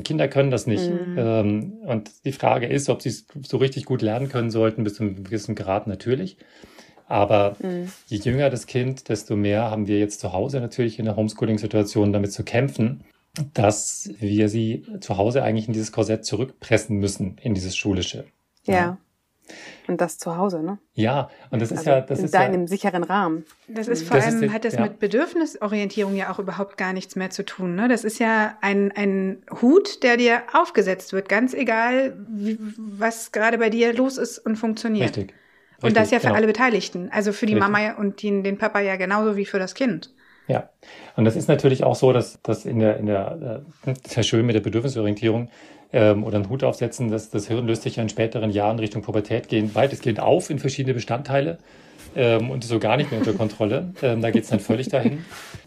Kinder 0.00 0.28
können 0.28 0.50
das 0.50 0.66
nicht. 0.66 0.90
Mhm. 0.90 1.16
Ähm, 1.18 1.72
und 1.84 2.10
die 2.24 2.32
Frage 2.32 2.66
ist, 2.66 2.88
ob 2.88 3.02
sie 3.02 3.10
es 3.10 3.26
so 3.42 3.58
richtig 3.58 3.84
gut 3.84 4.00
lernen 4.00 4.28
können 4.28 4.50
sollten, 4.50 4.84
bis 4.84 4.94
zu 4.94 5.02
einem 5.02 5.24
gewissen 5.24 5.54
Grad 5.54 5.86
natürlich. 5.86 6.38
Aber 7.06 7.56
mhm. 7.60 7.92
je 8.06 8.18
jünger 8.18 8.48
das 8.48 8.66
Kind, 8.66 9.10
desto 9.10 9.36
mehr 9.36 9.70
haben 9.70 9.86
wir 9.86 9.98
jetzt 9.98 10.20
zu 10.20 10.32
Hause 10.32 10.60
natürlich 10.60 10.98
in 10.98 11.04
der 11.04 11.16
Homeschooling-Situation 11.16 12.12
damit 12.12 12.32
zu 12.32 12.42
kämpfen, 12.42 13.04
dass 13.52 14.10
wir 14.18 14.48
sie 14.48 14.84
zu 15.00 15.18
Hause 15.18 15.42
eigentlich 15.42 15.66
in 15.66 15.74
dieses 15.74 15.92
Korsett 15.92 16.24
zurückpressen 16.24 16.98
müssen, 16.98 17.36
in 17.42 17.54
dieses 17.54 17.76
Schulische. 17.76 18.24
ja. 18.64 18.74
ja. 18.74 18.98
Und 19.88 20.00
das 20.00 20.18
zu 20.18 20.36
Hause, 20.36 20.62
ne? 20.62 20.78
Ja, 20.94 21.28
und 21.50 21.60
das 21.60 21.70
also 21.70 21.82
ist 21.82 21.86
ja, 21.86 22.00
das 22.00 22.18
in 22.20 22.24
ist 22.26 22.34
deinem 22.34 22.60
ja, 22.62 22.66
sicheren 22.68 23.02
Rahmen. 23.02 23.44
Das 23.68 23.88
ist 23.88 24.06
vor 24.06 24.16
das 24.16 24.26
allem, 24.26 24.44
ist, 24.44 24.52
hat 24.52 24.64
das 24.64 24.74
ja. 24.74 24.82
mit 24.82 24.98
Bedürfnisorientierung 24.98 26.14
ja 26.16 26.30
auch 26.30 26.38
überhaupt 26.38 26.76
gar 26.78 26.92
nichts 26.92 27.16
mehr 27.16 27.30
zu 27.30 27.44
tun. 27.44 27.74
Ne? 27.74 27.88
Das 27.88 28.04
ist 28.04 28.18
ja 28.18 28.56
ein, 28.60 28.92
ein 28.92 29.42
Hut, 29.60 30.02
der 30.02 30.16
dir 30.16 30.42
aufgesetzt 30.52 31.12
wird, 31.12 31.28
ganz 31.28 31.54
egal, 31.54 32.16
wie, 32.28 32.58
was 32.60 33.32
gerade 33.32 33.58
bei 33.58 33.70
dir 33.70 33.92
los 33.92 34.16
ist 34.16 34.38
und 34.38 34.56
funktioniert. 34.56 35.16
Richtig. 35.16 35.34
Richtig 35.82 35.84
und 35.84 35.96
das 35.96 36.10
ja 36.10 36.18
für 36.20 36.26
genau. 36.26 36.36
alle 36.36 36.46
Beteiligten. 36.46 37.10
Also 37.10 37.32
für 37.32 37.46
die 37.46 37.54
Richtig. 37.54 37.70
Mama 37.70 37.92
und 37.94 38.22
den, 38.22 38.44
den 38.44 38.58
Papa 38.58 38.80
ja 38.80 38.96
genauso 38.96 39.36
wie 39.36 39.44
für 39.44 39.58
das 39.58 39.74
Kind. 39.74 40.14
Ja, 40.48 40.70
und 41.16 41.24
das 41.24 41.36
ist 41.36 41.48
natürlich 41.48 41.84
auch 41.84 41.94
so, 41.94 42.12
dass, 42.12 42.40
dass 42.42 42.64
in 42.64 42.78
der, 42.78 42.96
in 42.98 43.06
der, 43.06 43.64
äh, 43.86 43.92
das 43.92 43.98
ist 44.04 44.16
ja 44.16 44.22
schön 44.22 44.44
mit 44.44 44.54
der 44.54 44.60
Bedürfnisorientierung, 44.60 45.48
ähm, 45.92 46.24
oder 46.24 46.36
einen 46.36 46.48
Hut 46.48 46.64
aufsetzen, 46.64 47.10
dass 47.10 47.30
das 47.30 47.48
Hirn 47.48 47.66
löst 47.66 47.82
sich 47.82 47.96
ja 47.96 48.02
in 48.02 48.08
späteren 48.08 48.50
Jahren 48.50 48.78
Richtung 48.78 49.02
Pubertät 49.02 49.48
gehen 49.48 49.74
weitestgehend 49.74 50.20
auf 50.20 50.50
in 50.50 50.58
verschiedene 50.58 50.94
Bestandteile 50.94 51.58
ähm, 52.16 52.50
und 52.50 52.64
ist 52.64 52.70
so 52.70 52.78
gar 52.78 52.96
nicht 52.96 53.10
mehr 53.10 53.20
unter 53.20 53.34
Kontrolle. 53.34 53.92
Ähm, 54.02 54.22
da 54.22 54.30
geht 54.30 54.44
es 54.44 54.50
dann 54.50 54.60
völlig 54.60 54.88
dahin. 54.88 55.24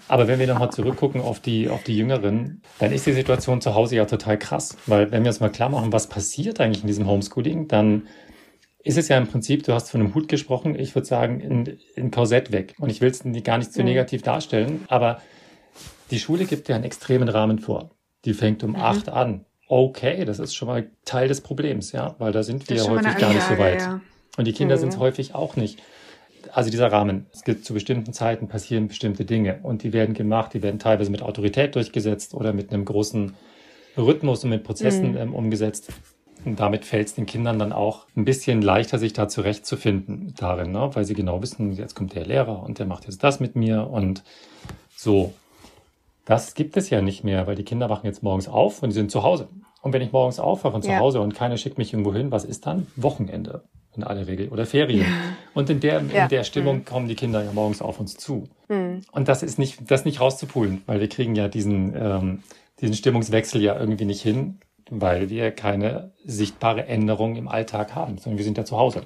Aber 0.07 0.27
wenn 0.27 0.39
wir 0.39 0.48
nochmal 0.48 0.72
zurückgucken 0.72 1.22
auf 1.22 1.39
die, 1.39 1.69
auf 1.69 1.83
die 1.83 1.98
Jüngeren, 1.98 2.62
dann 2.80 2.92
ist 2.92 3.06
die 3.06 3.13
Situation 3.13 3.62
zu 3.62 3.74
Hause 3.75 3.95
ja 3.95 4.06
total 4.06 4.38
krass. 4.38 4.77
Weil 4.86 5.12
wenn 5.12 5.24
wir 5.24 5.30
uns 5.30 5.39
mal 5.39 5.50
klar 5.50 5.69
machen, 5.69 5.92
was 5.92 6.07
passiert 6.07 6.59
eigentlich 6.59 6.83
in 6.83 6.88
diesem 6.88 7.07
Homeschooling, 7.07 7.68
dann 7.68 8.07
ist 8.83 8.99
es 8.99 9.07
ja 9.07 9.18
im 9.18 9.28
Prinzip, 9.28 9.64
du 9.64 9.73
hast 9.73 9.90
von 9.90 9.99
einem 9.99 10.14
Hut 10.14 10.28
gesprochen, 10.28 10.78
ich 10.78 10.94
würde 10.94 11.07
sagen, 11.07 11.40
in, 11.40 11.80
in 11.95 12.11
Korsett 12.11 12.52
weg. 12.52 12.76
Und 12.80 12.92
ich 12.92 13.02
will 13.02 13.09
es 13.09 13.23
gar 13.44 13.57
nicht 13.57 13.73
zu 13.73 13.80
mhm. 13.80 13.85
negativ 13.85 14.21
darstellen, 14.21 14.85
aber 14.88 15.21
die 16.11 16.19
Schule 16.19 16.45
gibt 16.45 16.69
ja 16.69 16.76
einen 16.76 16.83
extremen 16.83 17.28
Rahmen 17.28 17.57
vor. 17.57 17.90
Die 18.26 18.33
fängt 18.33 18.64
um 18.64 18.71
mhm. 18.71 18.76
acht 18.76 19.09
an 19.09 19.45
okay, 19.68 20.26
das 20.26 20.40
ist 20.40 20.56
schon 20.56 20.68
mal 20.68 20.90
Teil 21.06 21.28
des 21.28 21.42
Problems, 21.42 21.92
ja, 21.92 22.16
weil 22.19 22.31
da 22.31 22.44
sind 22.44 22.69
wir 22.69 22.84
häufig 22.84 23.18
gar 23.18 23.34
nicht 23.34 23.48
so 23.48 23.57
weit. 23.57 23.81
Ja. 23.81 24.02
Und 24.38 24.45
die 24.45 24.54
Kinder 24.54 24.76
mhm. 24.76 24.81
sind 24.81 24.90
es 24.90 25.00
häufig 25.00 25.36
auch 25.36 25.56
nicht. 25.56 25.81
Also 26.52 26.69
dieser 26.69 26.92
Rahmen, 26.92 27.26
es 27.34 27.44
gibt 27.44 27.66
zu 27.66 27.74
bestimmten 27.74 28.14
Zeiten 28.14 28.48
passieren 28.48 28.88
bestimmte 28.88 29.26
Dinge 29.26 29.60
und 29.64 29.84
die 29.84 29.94
werden 29.94 30.14
gemacht, 30.14 30.54
die 30.54 30.62
werden 30.62 30.80
teilweise 30.80 31.10
mit 31.10 31.22
Autorität 31.22 31.76
durchgesetzt 31.76 32.34
oder 32.34 32.54
mit 32.54 32.72
einem 32.72 32.86
großen 32.86 33.34
Rhythmus 33.98 34.44
und 34.44 34.52
mit 34.52 34.64
Prozessen 34.64 35.12
mhm. 35.12 35.18
ähm, 35.18 35.36
umgesetzt. 35.36 35.90
Und 36.44 36.60
damit 36.60 36.86
fällt 36.86 37.07
es 37.07 37.16
den 37.16 37.26
Kindern 37.26 37.57
dann 37.57 37.74
auch 37.74 38.06
ein 38.16 38.24
bisschen 38.24 38.62
leichter, 38.62 39.00
sich 39.00 39.14
da 39.14 39.28
zurechtzufinden 39.28 40.36
darin, 40.38 40.72
ne? 40.72 40.92
weil 40.94 41.04
sie 41.04 41.16
genau 41.16 41.42
wissen, 41.42 41.72
jetzt 41.74 41.95
kommt 41.95 42.14
der 42.14 42.26
Lehrer 42.26 42.62
und 42.62 42.78
der 42.78 42.86
macht 42.86 43.06
jetzt 43.06 43.24
das 43.24 43.40
mit 43.40 43.56
mir 43.56 43.90
und 43.90 44.24
so. 44.95 45.34
Das 46.25 46.55
gibt 46.55 46.75
es 46.75 46.89
ja 46.89 47.01
nicht 47.01 47.23
mehr, 47.23 47.47
weil 47.47 47.55
die 47.55 47.63
Kinder 47.63 47.89
wachen 47.89 48.07
jetzt 48.07 48.23
morgens 48.23 48.47
auf 48.47 48.81
und 48.81 48.89
die 48.89 48.95
sind 48.95 49.11
zu 49.11 49.23
Hause. 49.23 49.47
Und 49.81 49.94
wenn 49.94 50.01
ich 50.01 50.11
morgens 50.11 50.39
aufwache 50.39 50.75
und 50.75 50.81
zu 50.81 50.89
ja. 50.89 50.99
Hause 50.99 51.21
und 51.21 51.35
keiner 51.35 51.57
schickt 51.57 51.77
mich 51.77 51.94
irgendwo 51.94 52.13
hin, 52.13 52.31
was 52.31 52.44
ist 52.44 52.65
dann? 52.65 52.87
Wochenende 52.95 53.63
in 53.95 54.03
aller 54.03 54.27
Regel 54.27 54.49
oder 54.49 54.65
Ferien. 54.65 55.05
Und 55.53 55.69
in 55.69 55.79
der, 55.79 56.01
ja. 56.01 56.23
in 56.23 56.29
der 56.29 56.44
Stimmung 56.44 56.77
mhm. 56.77 56.85
kommen 56.85 57.07
die 57.07 57.15
Kinder 57.15 57.44
ja 57.44 57.51
morgens 57.53 57.81
auf 57.81 57.99
uns 57.99 58.17
zu. 58.17 58.49
Mhm. 58.67 59.01
Und 59.11 59.27
das 59.27 59.44
ist 59.44 59.59
nicht, 59.59 59.89
das 59.89 60.03
nicht 60.03 60.19
rauszupulen, 60.19 60.81
weil 60.85 60.99
wir 60.99 61.07
kriegen 61.07 61.35
ja 61.35 61.47
diesen, 61.47 61.95
ähm, 61.95 62.44
diesen 62.81 62.95
Stimmungswechsel 62.95 63.61
ja 63.61 63.79
irgendwie 63.79 64.05
nicht 64.05 64.21
hin, 64.21 64.59
weil 64.89 65.29
wir 65.29 65.51
keine 65.51 66.11
sichtbare 66.25 66.87
Änderung 66.87 67.35
im 67.35 67.47
Alltag 67.47 67.95
haben, 67.95 68.17
sondern 68.17 68.37
wir 68.37 68.45
sind 68.45 68.57
ja 68.57 68.65
zu 68.65 68.77
Hause. 68.77 69.03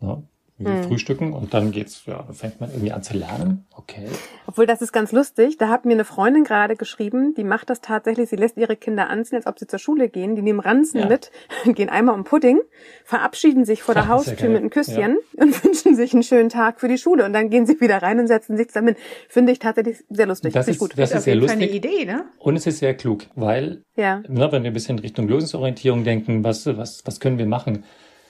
Ja? 0.00 0.22
Wir 0.62 0.74
hm. 0.74 0.84
frühstücken 0.84 1.32
und 1.32 1.54
dann 1.54 1.72
geht's, 1.72 2.04
ja, 2.04 2.22
fängt 2.32 2.60
man 2.60 2.70
irgendwie 2.70 2.92
an 2.92 3.02
zu 3.02 3.16
lernen. 3.16 3.64
Okay. 3.74 4.06
Obwohl, 4.46 4.66
das 4.66 4.82
ist 4.82 4.92
ganz 4.92 5.10
lustig. 5.10 5.56
Da 5.56 5.68
hat 5.68 5.86
mir 5.86 5.94
eine 5.94 6.04
Freundin 6.04 6.44
gerade 6.44 6.76
geschrieben, 6.76 7.32
die 7.34 7.44
macht 7.44 7.70
das 7.70 7.80
tatsächlich. 7.80 8.28
Sie 8.28 8.36
lässt 8.36 8.58
ihre 8.58 8.76
Kinder 8.76 9.08
anziehen, 9.08 9.36
als 9.36 9.46
ob 9.46 9.58
sie 9.58 9.66
zur 9.66 9.78
Schule 9.78 10.10
gehen. 10.10 10.36
Die 10.36 10.42
nehmen 10.42 10.60
Ranzen 10.60 11.00
ja. 11.00 11.06
mit, 11.06 11.30
gehen 11.64 11.88
einmal 11.88 12.14
um 12.14 12.24
Pudding, 12.24 12.60
verabschieden 13.04 13.64
sich 13.64 13.82
vor 13.82 13.94
der 13.94 14.08
Haustür 14.08 14.50
mit 14.50 14.58
einem 14.58 14.68
Küsschen 14.68 15.18
ja. 15.32 15.42
und 15.42 15.64
wünschen 15.64 15.96
sich 15.96 16.12
einen 16.12 16.22
schönen 16.22 16.50
Tag 16.50 16.78
für 16.78 16.88
die 16.88 16.98
Schule. 16.98 17.24
Und 17.24 17.32
dann 17.32 17.48
gehen 17.48 17.64
sie 17.64 17.80
wieder 17.80 18.02
rein 18.02 18.18
und 18.18 18.26
setzen 18.26 18.58
sich 18.58 18.68
zusammen. 18.68 18.96
Finde 19.30 19.52
ich 19.52 19.60
tatsächlich 19.60 20.04
sehr 20.10 20.26
lustig. 20.26 20.52
Das 20.52 20.68
ist 20.68 20.78
gut. 20.78 20.90
Das, 20.90 21.08
das 21.08 21.20
ist 21.20 21.24
sehr 21.24 21.36
lustig. 21.36 21.56
Eine 21.56 21.70
Idee, 21.70 22.04
ne? 22.04 22.26
Und 22.38 22.56
es 22.56 22.66
ist 22.66 22.80
sehr 22.80 22.92
klug, 22.94 23.24
weil, 23.34 23.82
ja. 23.96 24.18
ne, 24.28 24.52
wenn 24.52 24.62
wir 24.62 24.70
ein 24.70 24.74
bisschen 24.74 24.98
Richtung 24.98 25.26
Lösungsorientierung 25.26 26.04
denken, 26.04 26.44
was, 26.44 26.66
was, 26.66 27.06
was 27.06 27.18
können 27.18 27.38
wir 27.38 27.46
machen? 27.46 27.84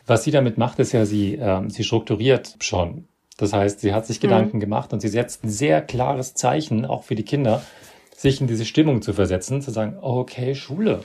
Was 0.07 0.25
sie 0.25 0.31
damit 0.31 0.59
macht, 0.59 0.79
ist 0.79 0.93
ja, 0.93 1.05
sie, 1.05 1.35
ähm, 1.35 1.71
sie 1.71 1.85
strukturiert 1.85 2.57
schon. 2.61 3.09
Das 3.37 3.53
heißt, 3.53 3.81
sie 3.81 3.95
hat 3.95 4.07
sich 4.07 4.19
mhm. 4.19 4.23
Gedanken 4.23 4.61
gemacht 4.61 4.93
und 4.93 5.01
sie 5.01 5.09
setzt 5.09 5.45
ein 5.45 5.51
sehr 5.51 5.81
klares 5.81 6.35
Zeichen, 6.35 6.85
auch 6.85 7.05
für 7.05 7.15
die 7.15 7.25
Kinder. 7.25 7.63
sich 8.17 8.41
in 8.41 8.47
diese 8.47 8.67
Stimmung 8.67 9.01
zu 9.01 9.15
versetzen, 9.15 9.63
zu 9.63 9.71
sagen, 9.71 9.97
okay, 9.99 10.55
Schule. 10.55 11.01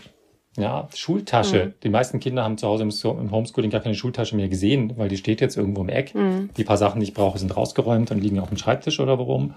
Ja, 0.57 0.87
Schultasche. 0.93 1.67
Mhm. 1.67 1.73
Die 1.83 1.89
meisten 1.89 2.19
Kinder 2.19 2.43
haben 2.43 2.57
zu 2.57 2.67
Hause 2.67 2.83
im 2.83 3.31
Homeschooling 3.31 3.71
gar 3.71 3.81
keine 3.81 3.95
Schultasche 3.95 4.35
mehr 4.35 4.49
gesehen, 4.49 4.97
weil 4.97 5.07
die 5.09 5.17
steht 5.17 5.39
jetzt 5.39 5.55
irgendwo 5.55 5.81
im 5.81 5.89
Eck. 5.89 6.13
Mhm. 6.13 6.49
Die 6.57 6.63
paar 6.63 6.77
Sachen, 6.77 6.99
die 6.99 7.05
ich 7.05 7.13
brauche, 7.13 7.37
sind 7.37 7.55
rausgeräumt 7.55 8.11
und 8.11 8.21
liegen 8.21 8.39
auf 8.39 8.49
dem 8.49 8.57
Schreibtisch 8.57 8.99
oder 8.99 9.17
warum. 9.17 9.53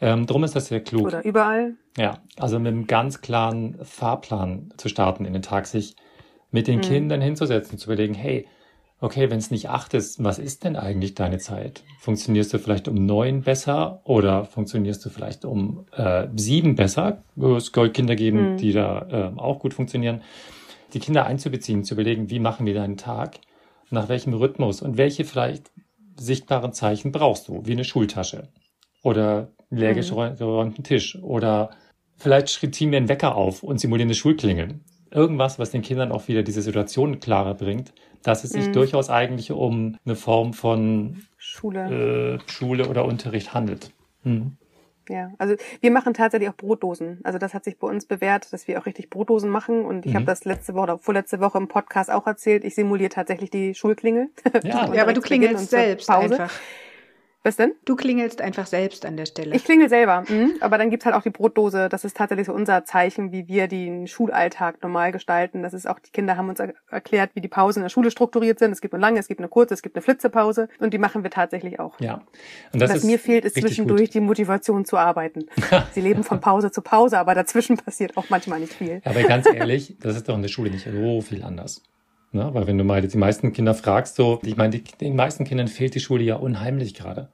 Ähm, 0.00 0.26
drum 0.26 0.44
ist 0.44 0.54
das 0.54 0.66
sehr 0.66 0.80
klug. 0.80 1.06
Oder 1.06 1.24
überall. 1.24 1.74
Ja, 1.96 2.18
also 2.36 2.58
mit 2.58 2.72
einem 2.72 2.86
ganz 2.86 3.20
klaren 3.20 3.76
Fahrplan 3.82 4.72
zu 4.76 4.88
starten 4.88 5.24
in 5.24 5.32
den 5.32 5.42
Tag, 5.42 5.66
sich 5.66 5.96
mit 6.50 6.66
den 6.66 6.78
mhm. 6.78 6.82
Kindern 6.82 7.20
hinzusetzen, 7.20 7.78
zu 7.78 7.86
überlegen, 7.86 8.14
hey, 8.14 8.46
okay, 9.00 9.30
wenn 9.30 9.38
es 9.38 9.50
nicht 9.50 9.68
acht 9.68 9.94
ist, 9.94 10.22
was 10.22 10.38
ist 10.38 10.64
denn 10.64 10.76
eigentlich 10.76 11.14
deine 11.14 11.38
Zeit? 11.38 11.84
Funktionierst 12.00 12.52
du 12.52 12.58
vielleicht 12.58 12.88
um 12.88 13.06
neun 13.06 13.42
besser 13.42 14.00
oder 14.04 14.44
funktionierst 14.44 15.04
du 15.04 15.10
vielleicht 15.10 15.44
um 15.44 15.86
äh, 15.92 16.26
sieben 16.34 16.74
besser? 16.74 17.22
Es 17.56 17.66
soll 17.66 17.90
Kinder 17.90 18.16
geben, 18.16 18.52
mhm. 18.52 18.56
die 18.56 18.72
da 18.72 19.32
äh, 19.36 19.38
auch 19.38 19.60
gut 19.60 19.74
funktionieren. 19.74 20.22
Die 20.94 21.00
Kinder 21.00 21.26
einzubeziehen, 21.26 21.84
zu 21.84 21.94
überlegen, 21.94 22.30
wie 22.30 22.40
machen 22.40 22.66
wir 22.66 22.74
deinen 22.74 22.96
Tag, 22.96 23.38
nach 23.90 24.08
welchem 24.08 24.34
Rhythmus 24.34 24.82
und 24.82 24.96
welche 24.96 25.24
vielleicht 25.24 25.70
sichtbaren 26.16 26.72
Zeichen 26.72 27.12
brauchst 27.12 27.48
du, 27.48 27.62
wie 27.64 27.72
eine 27.72 27.84
Schultasche 27.84 28.48
oder 29.02 29.52
einen 29.70 29.80
leer 29.80 29.94
mhm. 29.94 30.36
geräumten 30.36 30.82
Tisch 30.82 31.16
oder 31.22 31.70
vielleicht 32.16 32.48
ziehen 32.74 32.90
wir 32.90 32.98
einen 32.98 33.08
Wecker 33.08 33.36
auf 33.36 33.62
und 33.62 33.78
simulieren 33.78 34.08
eine 34.08 34.14
Schulklingel 34.14 34.80
irgendwas, 35.10 35.58
was 35.58 35.70
den 35.70 35.82
Kindern 35.82 36.12
auch 36.12 36.28
wieder 36.28 36.42
diese 36.42 36.62
Situation 36.62 37.20
klarer 37.20 37.54
bringt, 37.54 37.92
dass 38.22 38.44
es 38.44 38.50
sich 38.50 38.68
mhm. 38.68 38.72
durchaus 38.72 39.10
eigentlich 39.10 39.52
um 39.52 39.96
eine 40.04 40.16
Form 40.16 40.52
von 40.52 41.22
Schule, 41.36 42.38
äh, 42.38 42.50
Schule 42.50 42.88
oder 42.88 43.04
Unterricht 43.04 43.54
handelt. 43.54 43.92
Mhm. 44.24 44.56
Ja, 45.08 45.32
also 45.38 45.54
wir 45.80 45.90
machen 45.90 46.12
tatsächlich 46.12 46.50
auch 46.50 46.56
Brotdosen. 46.56 47.20
Also 47.24 47.38
das 47.38 47.54
hat 47.54 47.64
sich 47.64 47.78
bei 47.78 47.88
uns 47.88 48.04
bewährt, 48.04 48.52
dass 48.52 48.68
wir 48.68 48.78
auch 48.78 48.86
richtig 48.86 49.08
Brotdosen 49.08 49.48
machen. 49.48 49.84
Und 49.84 50.04
ich 50.04 50.12
mhm. 50.12 50.16
habe 50.16 50.26
das 50.26 50.44
letzte 50.44 50.74
Woche 50.74 50.82
oder 50.82 50.98
vorletzte 50.98 51.40
Woche 51.40 51.58
im 51.58 51.68
Podcast 51.68 52.10
auch 52.10 52.26
erzählt. 52.26 52.64
Ich 52.64 52.74
simuliere 52.74 53.08
tatsächlich 53.08 53.50
die 53.50 53.74
Schulklingel. 53.74 54.28
Ja, 54.62 54.92
ja 54.94 55.02
aber 55.02 55.14
du 55.14 55.20
klingelst 55.20 55.70
selbst 55.70 56.08
Pause. 56.08 56.34
einfach. 56.34 56.52
Was 57.48 57.56
denn? 57.56 57.72
Du 57.86 57.96
klingelst 57.96 58.42
einfach 58.42 58.66
selbst 58.66 59.06
an 59.06 59.16
der 59.16 59.24
Stelle. 59.24 59.56
Ich 59.56 59.64
klingel 59.64 59.88
selber, 59.88 60.22
mhm. 60.28 60.56
aber 60.60 60.76
dann 60.76 60.90
gibt's 60.90 61.06
halt 61.06 61.14
auch 61.14 61.22
die 61.22 61.30
Brotdose. 61.30 61.88
Das 61.88 62.04
ist 62.04 62.14
tatsächlich 62.14 62.46
so 62.46 62.52
unser 62.52 62.84
Zeichen, 62.84 63.32
wie 63.32 63.48
wir 63.48 63.68
den 63.68 64.06
Schulalltag 64.06 64.82
normal 64.82 65.12
gestalten. 65.12 65.62
Das 65.62 65.72
ist 65.72 65.88
auch, 65.88 65.98
die 65.98 66.10
Kinder 66.10 66.36
haben 66.36 66.50
uns 66.50 66.60
erklärt, 66.90 67.30
wie 67.32 67.40
die 67.40 67.48
Pausen 67.48 67.78
in 67.78 67.84
der 67.84 67.88
Schule 67.88 68.10
strukturiert 68.10 68.58
sind. 68.58 68.72
Es 68.72 68.82
gibt 68.82 68.92
eine 68.92 69.00
lange, 69.00 69.18
es 69.18 69.28
gibt 69.28 69.40
eine 69.40 69.48
kurze, 69.48 69.72
es 69.72 69.80
gibt 69.80 69.96
eine 69.96 70.02
Flitzepause 70.02 70.68
und 70.78 70.92
die 70.92 70.98
machen 70.98 71.22
wir 71.22 71.30
tatsächlich 71.30 71.80
auch. 71.80 71.98
Ja. 72.00 72.20
Und 72.74 72.82
das 72.82 72.92
Was 72.92 73.04
mir 73.04 73.18
fehlt, 73.18 73.46
ist 73.46 73.56
zwischendurch 73.58 74.08
gut. 74.08 74.14
die 74.14 74.20
Motivation 74.20 74.84
zu 74.84 74.98
arbeiten. 74.98 75.46
Sie 75.92 76.02
leben 76.02 76.24
von 76.24 76.42
Pause 76.42 76.70
zu 76.70 76.82
Pause, 76.82 77.18
aber 77.18 77.34
dazwischen 77.34 77.78
passiert 77.78 78.14
auch 78.18 78.28
manchmal 78.28 78.60
nicht 78.60 78.74
viel. 78.74 79.00
Aber 79.06 79.22
ganz 79.22 79.48
ehrlich, 79.50 79.96
das 80.00 80.16
ist 80.16 80.28
doch 80.28 80.34
in 80.34 80.42
der 80.42 80.50
Schule 80.50 80.68
nicht 80.68 80.84
so 80.84 81.22
viel 81.22 81.42
anders. 81.42 81.80
Ne? 82.32 82.50
Weil 82.52 82.66
wenn 82.66 82.76
du 82.76 82.84
mal 82.84 83.00
die 83.00 83.16
meisten 83.16 83.52
Kinder 83.52 83.74
fragst, 83.74 84.16
so, 84.16 84.40
ich 84.44 84.56
meine, 84.56 84.78
die, 84.78 84.82
den 84.82 85.16
meisten 85.16 85.44
Kindern 85.44 85.68
fehlt 85.68 85.94
die 85.94 86.00
Schule 86.00 86.22
ja 86.24 86.36
unheimlich 86.36 86.94
gerade. 86.94 87.32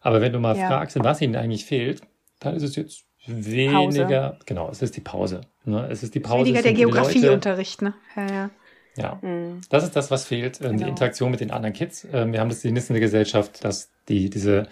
Aber 0.00 0.20
wenn 0.20 0.32
du 0.32 0.38
mal 0.38 0.56
ja. 0.56 0.68
fragst, 0.68 0.96
was 1.02 1.20
ihnen 1.20 1.36
eigentlich 1.36 1.64
fehlt, 1.64 2.02
dann 2.38 2.56
ist 2.56 2.62
es 2.62 2.76
jetzt 2.76 3.04
weniger, 3.26 4.30
Pause. 4.30 4.38
genau, 4.46 4.70
es 4.70 4.82
ist 4.82 4.96
die 4.96 5.00
Pause. 5.00 5.42
Ne? 5.64 5.86
Es 5.90 6.02
ist 6.02 6.14
die 6.14 6.20
Pause. 6.20 6.46
Weniger 6.46 6.62
der 6.62 6.72
Geografieunterricht, 6.72 7.82
ne? 7.82 7.94
Ja, 8.16 8.26
ja. 8.26 8.50
Ja, 8.96 9.18
mhm. 9.22 9.60
das 9.70 9.84
ist 9.84 9.94
das, 9.94 10.10
was 10.10 10.24
fehlt, 10.24 10.60
ähm, 10.60 10.72
genau. 10.72 10.84
die 10.84 10.90
Interaktion 10.90 11.30
mit 11.30 11.40
den 11.40 11.52
anderen 11.52 11.72
Kids. 11.72 12.06
Ähm, 12.12 12.32
wir 12.32 12.40
haben 12.40 12.48
das 12.48 12.64
in 12.64 12.74
der 12.74 13.00
Gesellschaft, 13.00 13.64
dass 13.64 13.90
die, 14.08 14.30
diese, 14.30 14.66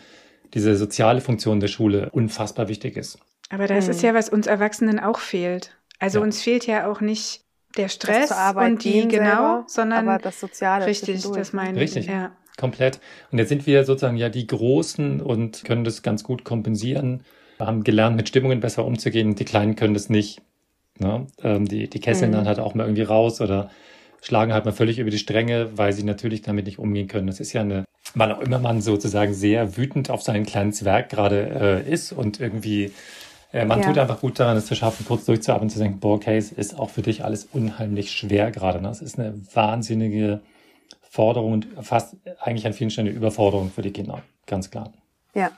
diese 0.55 0.77
soziale 0.77 1.21
Funktion 1.21 1.61
der 1.61 1.69
Schule 1.69 2.11
unfassbar 2.11 2.69
wichtig 2.69 2.97
ist. 2.97 3.19
Aber 3.49 3.67
das 3.67 3.85
mhm. 3.85 3.91
ist 3.93 4.03
ja, 4.03 4.15
was 4.15 4.29
uns 4.29 4.47
Erwachsenen 4.47 4.99
auch 4.99 5.19
fehlt. 5.19 5.77
Also 5.99 6.19
ja. 6.19 6.25
uns 6.25 6.43
fehlt 6.43 6.67
ja 6.67 6.91
auch 6.91 7.01
nicht 7.01 7.43
der 7.77 7.89
Stress 7.89 8.33
und 8.57 8.85
die, 8.85 9.07
genau, 9.09 9.09
selber, 9.09 9.65
sondern 9.69 10.09
aber 10.09 10.19
das 10.19 10.41
Soziale. 10.41 10.87
Richtig, 10.87 11.23
das 11.23 11.53
meine 11.53 11.83
ich. 11.83 11.95
Richtig. 11.95 12.07
Ja. 12.07 12.33
Komplett. 12.59 13.01
Und 13.31 13.39
jetzt 13.39 13.49
sind 13.49 13.67
wir 13.67 13.85
sozusagen 13.85 14.17
ja 14.17 14.29
die 14.29 14.47
Großen 14.47 15.23
und 15.23 15.65
können 15.65 15.85
das 15.85 16.03
ganz 16.03 16.25
gut 16.25 16.45
kompensieren. 16.45 17.23
Wir 17.57 17.67
haben 17.67 17.85
gelernt, 17.85 18.17
mit 18.17 18.29
Stimmungen 18.29 18.61
besser 18.61 18.85
umzugehen. 18.85 19.35
Die 19.37 19.45
Kleinen 19.45 19.77
können 19.77 19.95
das 19.95 20.11
nicht. 20.11 20.43
Ne? 20.99 21.27
Ähm, 21.43 21.67
die, 21.67 21.89
die 21.89 22.01
kesseln 22.01 22.33
mhm. 22.33 22.37
dann 22.37 22.49
halt 22.49 22.59
auch 22.59 22.75
mal 22.75 22.85
irgendwie 22.85 23.03
raus 23.03 23.41
oder 23.41 23.71
schlagen 24.21 24.53
halt 24.53 24.65
mal 24.65 24.73
völlig 24.73 24.99
über 24.99 25.11
die 25.11 25.19
Stränge, 25.19 25.71
weil 25.77 25.93
sie 25.93 26.03
natürlich 26.03 26.43
damit 26.43 26.67
nicht 26.67 26.81
umgehen 26.81 27.07
können. 27.07 27.29
Das 27.29 27.39
ist 27.39 27.53
ja 27.53 27.61
eine, 27.61 27.85
wann 28.15 28.33
auch 28.33 28.41
immer 28.41 28.59
man 28.59 28.81
sozusagen 28.81 29.33
sehr 29.33 29.77
wütend 29.77 30.11
auf 30.11 30.23
seinen 30.23 30.45
kleinen 30.45 30.73
Zwerg 30.73 31.09
gerade 31.09 31.85
äh, 31.87 31.93
ist 31.93 32.13
und 32.13 32.41
irgendwie 32.41 32.91
äh, 33.53 33.65
man 33.65 33.81
ja. 33.81 33.87
tut 33.87 33.99
einfach 33.99 34.21
gut 34.21 34.41
daran, 34.41 34.57
es 34.57 34.67
zu 34.67 34.75
schaffen, 34.75 35.07
kurz 35.07 35.25
durchzuatmen 35.25 35.65
und 35.65 35.71
zu 35.71 35.79
denken, 35.79 36.01
boah, 36.01 36.17
okay, 36.17 36.37
es 36.37 36.53
ist 36.53 36.79
auch 36.79 36.91
für 36.91 37.03
dich 37.03 37.25
alles 37.25 37.49
unheimlich 37.53 38.11
schwer 38.11 38.51
gerade. 38.51 38.83
Ne? 38.83 38.89
Es 38.89 39.01
ist 39.01 39.19
eine 39.19 39.35
wahnsinnige 39.55 40.41
Forderung 41.09 41.53
und 41.53 41.67
fast 41.81 42.17
eigentlich 42.41 42.67
an 42.67 42.73
vielen 42.73 42.91
Stellen 42.91 43.09
eine 43.09 43.17
Überforderung 43.17 43.71
für 43.71 43.83
die 43.83 43.93
Kinder, 43.93 44.23
ganz 44.47 44.71
klar. 44.71 44.93
Ja, 45.35 45.51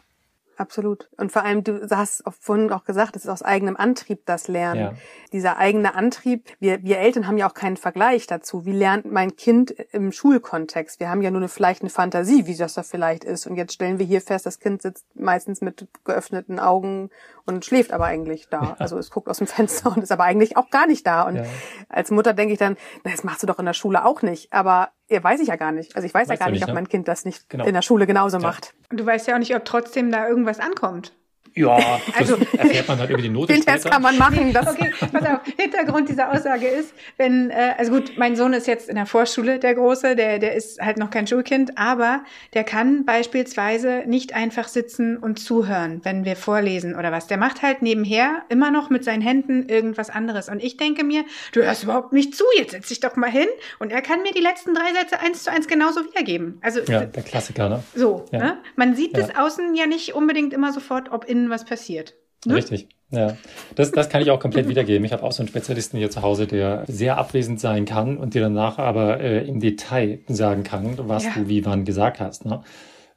Absolut. 0.60 1.08
Und 1.16 1.32
vor 1.32 1.42
allem, 1.42 1.64
du 1.64 1.88
hast 1.88 2.22
vorhin 2.38 2.70
auch 2.70 2.84
gesagt, 2.84 3.16
es 3.16 3.24
ist 3.24 3.30
aus 3.30 3.40
eigenem 3.40 3.76
Antrieb 3.76 4.26
das 4.26 4.46
Lernen. 4.46 4.80
Ja. 4.80 4.92
Dieser 5.32 5.56
eigene 5.56 5.94
Antrieb, 5.94 6.50
wir, 6.60 6.82
wir 6.82 6.98
Eltern 6.98 7.26
haben 7.26 7.38
ja 7.38 7.48
auch 7.48 7.54
keinen 7.54 7.78
Vergleich 7.78 8.26
dazu. 8.26 8.66
Wie 8.66 8.72
lernt 8.72 9.10
mein 9.10 9.36
Kind 9.36 9.70
im 9.70 10.12
Schulkontext? 10.12 11.00
Wir 11.00 11.08
haben 11.08 11.22
ja 11.22 11.30
nur 11.30 11.40
eine, 11.40 11.48
vielleicht 11.48 11.80
eine 11.80 11.88
Fantasie, 11.88 12.44
wie 12.44 12.54
das 12.54 12.74
da 12.74 12.82
vielleicht 12.82 13.24
ist. 13.24 13.46
Und 13.46 13.56
jetzt 13.56 13.72
stellen 13.72 13.98
wir 13.98 14.04
hier 14.04 14.20
fest, 14.20 14.44
das 14.44 14.58
Kind 14.58 14.82
sitzt 14.82 15.06
meistens 15.14 15.62
mit 15.62 15.88
geöffneten 16.04 16.60
Augen 16.60 17.08
und 17.46 17.64
schläft 17.64 17.90
aber 17.90 18.04
eigentlich 18.04 18.48
da. 18.50 18.62
Ja. 18.62 18.76
Also 18.78 18.98
es 18.98 19.10
guckt 19.10 19.30
aus 19.30 19.38
dem 19.38 19.46
Fenster 19.46 19.90
und 19.96 20.02
ist 20.02 20.12
aber 20.12 20.24
eigentlich 20.24 20.58
auch 20.58 20.68
gar 20.68 20.86
nicht 20.86 21.06
da. 21.06 21.22
Und 21.22 21.36
ja. 21.36 21.44
als 21.88 22.10
Mutter 22.10 22.34
denke 22.34 22.52
ich 22.52 22.58
dann, 22.58 22.76
na, 23.02 23.12
das 23.12 23.24
machst 23.24 23.42
du 23.42 23.46
doch 23.46 23.60
in 23.60 23.64
der 23.64 23.72
Schule 23.72 24.04
auch 24.04 24.20
nicht. 24.20 24.52
Aber 24.52 24.90
ja, 25.10 25.22
weiß 25.22 25.40
ich 25.40 25.48
ja 25.48 25.56
gar 25.56 25.72
nicht. 25.72 25.96
Also 25.96 26.06
ich 26.06 26.14
weiß 26.14 26.28
weißt 26.28 26.40
ja 26.40 26.46
gar 26.46 26.50
nicht, 26.50 26.60
nicht, 26.60 26.64
ob 26.64 26.68
ne? 26.68 26.74
mein 26.74 26.88
Kind 26.88 27.08
das 27.08 27.24
nicht 27.24 27.48
genau. 27.50 27.66
in 27.66 27.74
der 27.74 27.82
Schule 27.82 28.06
genauso 28.06 28.38
ja. 28.38 28.42
macht. 28.42 28.74
Und 28.90 29.00
du 29.00 29.06
weißt 29.06 29.26
ja 29.26 29.34
auch 29.34 29.38
nicht, 29.38 29.54
ob 29.54 29.64
trotzdem 29.64 30.10
da 30.10 30.28
irgendwas 30.28 30.60
ankommt. 30.60 31.12
Ja, 31.54 31.76
das 32.06 32.16
also, 32.16 32.36
erfährt 32.56 32.88
man 32.88 32.98
halt 32.98 33.10
über 33.10 33.22
die 33.22 33.28
Note 33.28 33.52
Den 33.52 33.64
Test 33.64 33.90
kann 33.90 34.02
man 34.02 34.16
machen. 34.18 34.52
Das 34.52 34.68
okay, 34.68 34.92
pass 34.98 35.24
auf. 35.24 35.40
Hintergrund 35.56 36.08
dieser 36.08 36.32
Aussage 36.32 36.66
ist, 36.66 36.94
wenn, 37.16 37.50
äh, 37.50 37.74
also 37.76 37.92
gut, 37.92 38.12
mein 38.16 38.36
Sohn 38.36 38.52
ist 38.52 38.66
jetzt 38.66 38.88
in 38.88 38.96
der 38.96 39.06
Vorschule, 39.06 39.58
der 39.58 39.74
Große, 39.74 40.16
der, 40.16 40.38
der 40.38 40.54
ist 40.54 40.80
halt 40.80 40.98
noch 40.98 41.10
kein 41.10 41.26
Schulkind, 41.26 41.76
aber 41.76 42.22
der 42.54 42.64
kann 42.64 43.04
beispielsweise 43.04 44.04
nicht 44.06 44.34
einfach 44.34 44.68
sitzen 44.68 45.16
und 45.16 45.38
zuhören, 45.38 46.00
wenn 46.04 46.24
wir 46.24 46.36
vorlesen 46.36 46.94
oder 46.94 47.12
was. 47.12 47.26
Der 47.26 47.36
macht 47.36 47.62
halt 47.62 47.82
nebenher 47.82 48.42
immer 48.48 48.70
noch 48.70 48.90
mit 48.90 49.04
seinen 49.04 49.22
Händen 49.22 49.68
irgendwas 49.68 50.10
anderes. 50.10 50.48
Und 50.48 50.62
ich 50.62 50.76
denke 50.76 51.04
mir, 51.04 51.24
du 51.52 51.62
hörst 51.62 51.84
überhaupt 51.84 52.12
nicht 52.12 52.34
zu, 52.34 52.44
jetzt 52.56 52.72
setz 52.72 52.88
dich 52.88 53.00
doch 53.00 53.16
mal 53.16 53.30
hin. 53.30 53.48
Und 53.78 53.92
er 53.92 54.02
kann 54.02 54.22
mir 54.22 54.32
die 54.32 54.40
letzten 54.40 54.74
drei 54.74 54.92
Sätze 54.92 55.20
eins 55.20 55.42
zu 55.44 55.50
eins 55.50 55.68
genauso 55.68 56.04
wiedergeben. 56.04 56.58
Also, 56.62 56.80
ja, 56.80 57.04
der 57.04 57.22
Klassiker, 57.22 57.68
ne? 57.68 57.82
So, 57.94 58.24
ja. 58.32 58.38
ne? 58.38 58.58
Man 58.76 58.94
sieht 58.94 59.16
ja. 59.16 59.22
das 59.26 59.36
außen 59.36 59.74
ja 59.74 59.86
nicht 59.86 60.14
unbedingt 60.14 60.52
immer 60.52 60.72
sofort, 60.72 61.10
ob 61.12 61.28
innen 61.40 61.50
was 61.50 61.64
passiert. 61.64 62.14
Ne? 62.44 62.54
Richtig, 62.54 62.88
ja. 63.10 63.36
Das, 63.74 63.90
das 63.90 64.08
kann 64.08 64.22
ich 64.22 64.30
auch 64.30 64.40
komplett 64.40 64.68
wiedergeben. 64.68 65.04
Ich 65.04 65.12
habe 65.12 65.22
auch 65.22 65.32
so 65.32 65.42
einen 65.42 65.48
Spezialisten 65.48 65.98
hier 65.98 66.10
zu 66.10 66.22
Hause, 66.22 66.46
der 66.46 66.84
sehr 66.86 67.18
abwesend 67.18 67.60
sein 67.60 67.84
kann 67.84 68.16
und 68.16 68.34
dir 68.34 68.42
danach 68.42 68.78
aber 68.78 69.20
äh, 69.20 69.46
im 69.46 69.60
Detail 69.60 70.20
sagen 70.28 70.64
kann, 70.64 70.96
was 70.96 71.24
ja. 71.24 71.32
du 71.34 71.48
wie 71.48 71.64
wann 71.64 71.84
gesagt 71.84 72.20
hast. 72.20 72.44
Ne? 72.44 72.62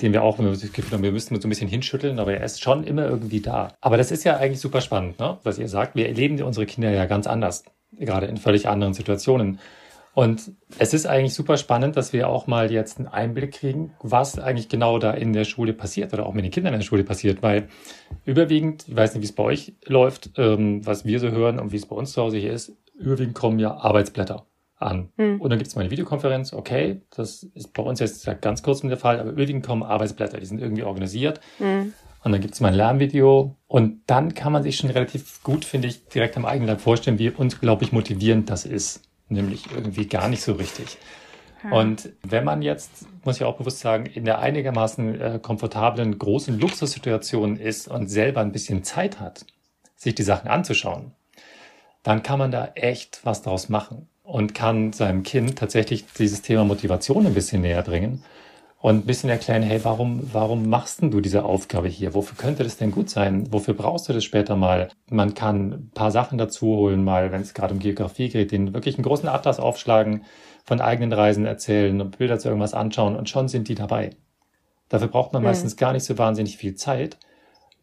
Den 0.01 0.11
wir 0.11 0.23
auch, 0.23 0.39
wenn 0.39 0.45
wir 0.45 0.51
das 0.51 0.73
Gefühl 0.73 0.91
haben, 0.91 1.03
wir 1.03 1.11
müssten 1.11 1.35
uns 1.35 1.43
so 1.43 1.47
ein 1.47 1.49
bisschen 1.49 1.69
hinschütteln, 1.69 2.19
aber 2.19 2.33
er 2.33 2.43
ist 2.43 2.61
schon 2.61 2.83
immer 2.83 3.07
irgendwie 3.07 3.39
da. 3.39 3.73
Aber 3.79 3.97
das 3.97 4.11
ist 4.11 4.23
ja 4.23 4.37
eigentlich 4.37 4.59
super 4.59 4.81
spannend, 4.81 5.19
ne? 5.19 5.37
was 5.43 5.59
ihr 5.59 5.69
sagt. 5.69 5.95
Wir 5.95 6.07
erleben 6.07 6.41
unsere 6.41 6.65
Kinder 6.65 6.91
ja 6.91 7.05
ganz 7.05 7.27
anders, 7.27 7.63
gerade 7.97 8.25
in 8.25 8.37
völlig 8.37 8.67
anderen 8.67 8.93
Situationen. 8.93 9.59
Und 10.13 10.51
es 10.77 10.93
ist 10.93 11.07
eigentlich 11.07 11.33
super 11.33 11.57
spannend, 11.57 11.97
dass 11.97 12.13
wir 12.13 12.29
auch 12.29 12.45
mal 12.45 12.71
jetzt 12.71 12.99
einen 12.99 13.07
Einblick 13.07 13.53
kriegen, 13.53 13.93
was 14.01 14.37
eigentlich 14.37 14.69
genau 14.69 14.99
da 14.99 15.11
in 15.11 15.33
der 15.33 15.43
Schule 15.43 15.73
passiert 15.73 16.13
oder 16.13 16.27
auch 16.27 16.33
mit 16.33 16.45
den 16.45 16.51
Kindern 16.51 16.73
in 16.73 16.79
der 16.79 16.85
Schule 16.85 17.03
passiert, 17.03 17.41
weil 17.41 17.67
überwiegend, 18.23 18.87
ich 18.87 18.95
weiß 18.95 19.15
nicht, 19.15 19.23
wie 19.23 19.25
es 19.25 19.31
bei 19.33 19.43
euch 19.43 19.73
läuft, 19.85 20.31
ähm, 20.37 20.85
was 20.85 21.03
wir 21.03 21.19
so 21.19 21.31
hören 21.31 21.59
und 21.59 21.71
wie 21.71 21.77
es 21.77 21.87
bei 21.87 21.95
uns 21.95 22.13
zu 22.13 22.21
Hause 22.21 22.37
hier 22.37 22.53
ist, 22.53 22.73
überwiegend 22.95 23.33
kommen 23.33 23.57
ja 23.57 23.75
Arbeitsblätter 23.75 24.45
an. 24.77 25.09
Mhm. 25.17 25.41
Und 25.41 25.49
dann 25.49 25.57
gibt 25.57 25.69
es 25.69 25.75
mal 25.75 25.81
eine 25.81 25.89
Videokonferenz, 25.89 26.53
okay, 26.53 27.01
das 27.15 27.43
ist 27.55 27.73
bei 27.73 27.81
uns 27.81 27.99
jetzt 27.99 28.29
ganz 28.41 28.61
kurzem 28.61 28.89
der 28.89 28.99
Fall, 28.99 29.19
aber 29.19 29.31
überwiegend 29.31 29.65
kommen 29.65 29.81
Arbeitsblätter, 29.81 30.39
die 30.39 30.45
sind 30.45 30.61
irgendwie 30.61 30.83
organisiert. 30.83 31.39
Mhm. 31.57 31.93
Und 32.23 32.31
dann 32.31 32.39
gibt 32.39 32.53
es 32.53 32.61
mal 32.61 32.67
ein 32.67 32.75
Lernvideo 32.75 33.57
und 33.65 34.01
dann 34.05 34.35
kann 34.35 34.53
man 34.53 34.61
sich 34.61 34.77
schon 34.77 34.91
relativ 34.91 35.41
gut, 35.41 35.65
finde 35.65 35.87
ich, 35.87 36.05
direkt 36.05 36.37
am 36.37 36.45
eigenen 36.45 36.69
Leib 36.69 36.81
vorstellen, 36.81 37.17
wie 37.17 37.31
unglaublich 37.31 37.91
motivierend 37.91 38.49
das 38.49 38.65
ist 38.65 39.01
nämlich 39.33 39.71
irgendwie 39.71 40.07
gar 40.07 40.29
nicht 40.29 40.41
so 40.41 40.53
richtig. 40.53 40.97
Und 41.71 42.09
wenn 42.23 42.43
man 42.43 42.61
jetzt, 42.61 43.05
muss 43.23 43.37
ich 43.37 43.43
auch 43.43 43.55
bewusst 43.55 43.79
sagen, 43.79 44.05
in 44.05 44.25
der 44.25 44.39
einigermaßen 44.39 45.21
äh, 45.21 45.39
komfortablen, 45.41 46.19
großen 46.19 46.59
Luxussituation 46.59 47.55
ist 47.55 47.87
und 47.87 48.09
selber 48.09 48.41
ein 48.41 48.51
bisschen 48.51 48.83
Zeit 48.83 49.19
hat, 49.19 49.45
sich 49.95 50.13
die 50.13 50.23
Sachen 50.23 50.49
anzuschauen, 50.49 51.13
dann 52.03 52.21
kann 52.21 52.37
man 52.37 52.51
da 52.51 52.71
echt 52.75 53.21
was 53.23 53.43
draus 53.43 53.69
machen 53.69 54.09
und 54.23 54.53
kann 54.53 54.91
seinem 54.91 55.23
Kind 55.23 55.57
tatsächlich 55.57 56.05
dieses 56.17 56.41
Thema 56.41 56.65
Motivation 56.65 57.25
ein 57.25 57.33
bisschen 57.33 57.61
näher 57.61 57.81
bringen 57.81 58.23
und 58.83 58.95
ein 58.97 59.05
bisschen 59.05 59.29
erklären, 59.29 59.63
hey, 59.63 59.79
warum, 59.85 60.29
warum 60.33 60.67
machst 60.67 61.01
denn 61.01 61.09
du 61.09 61.21
diese 61.21 61.45
Aufgabe 61.45 61.87
hier? 61.87 62.13
Wofür 62.13 62.35
könnte 62.35 62.65
das 62.65 62.75
denn 62.75 62.91
gut 62.91 63.09
sein? 63.09 63.47
Wofür 63.49 63.73
brauchst 63.73 64.09
du 64.09 64.13
das 64.13 64.25
später 64.25 64.57
mal? 64.57 64.89
Man 65.09 65.35
kann 65.35 65.71
ein 65.71 65.91
paar 65.93 66.11
Sachen 66.11 66.37
dazu 66.37 66.65
holen, 66.65 67.01
mal, 67.01 67.31
wenn 67.31 67.41
es 67.41 67.53
gerade 67.53 67.73
um 67.73 67.79
Geografie 67.79 68.27
geht, 68.27 68.51
den 68.51 68.73
wirklich 68.73 68.95
einen 68.95 69.05
großen 69.05 69.29
Atlas 69.29 69.61
aufschlagen, 69.61 70.25
von 70.65 70.81
eigenen 70.81 71.13
Reisen 71.13 71.45
erzählen 71.45 72.01
und 72.01 72.17
Bilder 72.17 72.39
zu 72.39 72.49
irgendwas 72.49 72.73
anschauen 72.73 73.15
und 73.15 73.29
schon 73.29 73.47
sind 73.47 73.69
die 73.69 73.75
dabei. 73.75 74.17
Dafür 74.89 75.07
braucht 75.07 75.31
man 75.31 75.43
mhm. 75.43 75.47
meistens 75.47 75.77
gar 75.77 75.93
nicht 75.93 76.03
so 76.03 76.17
wahnsinnig 76.17 76.57
viel 76.57 76.75
Zeit. 76.75 77.17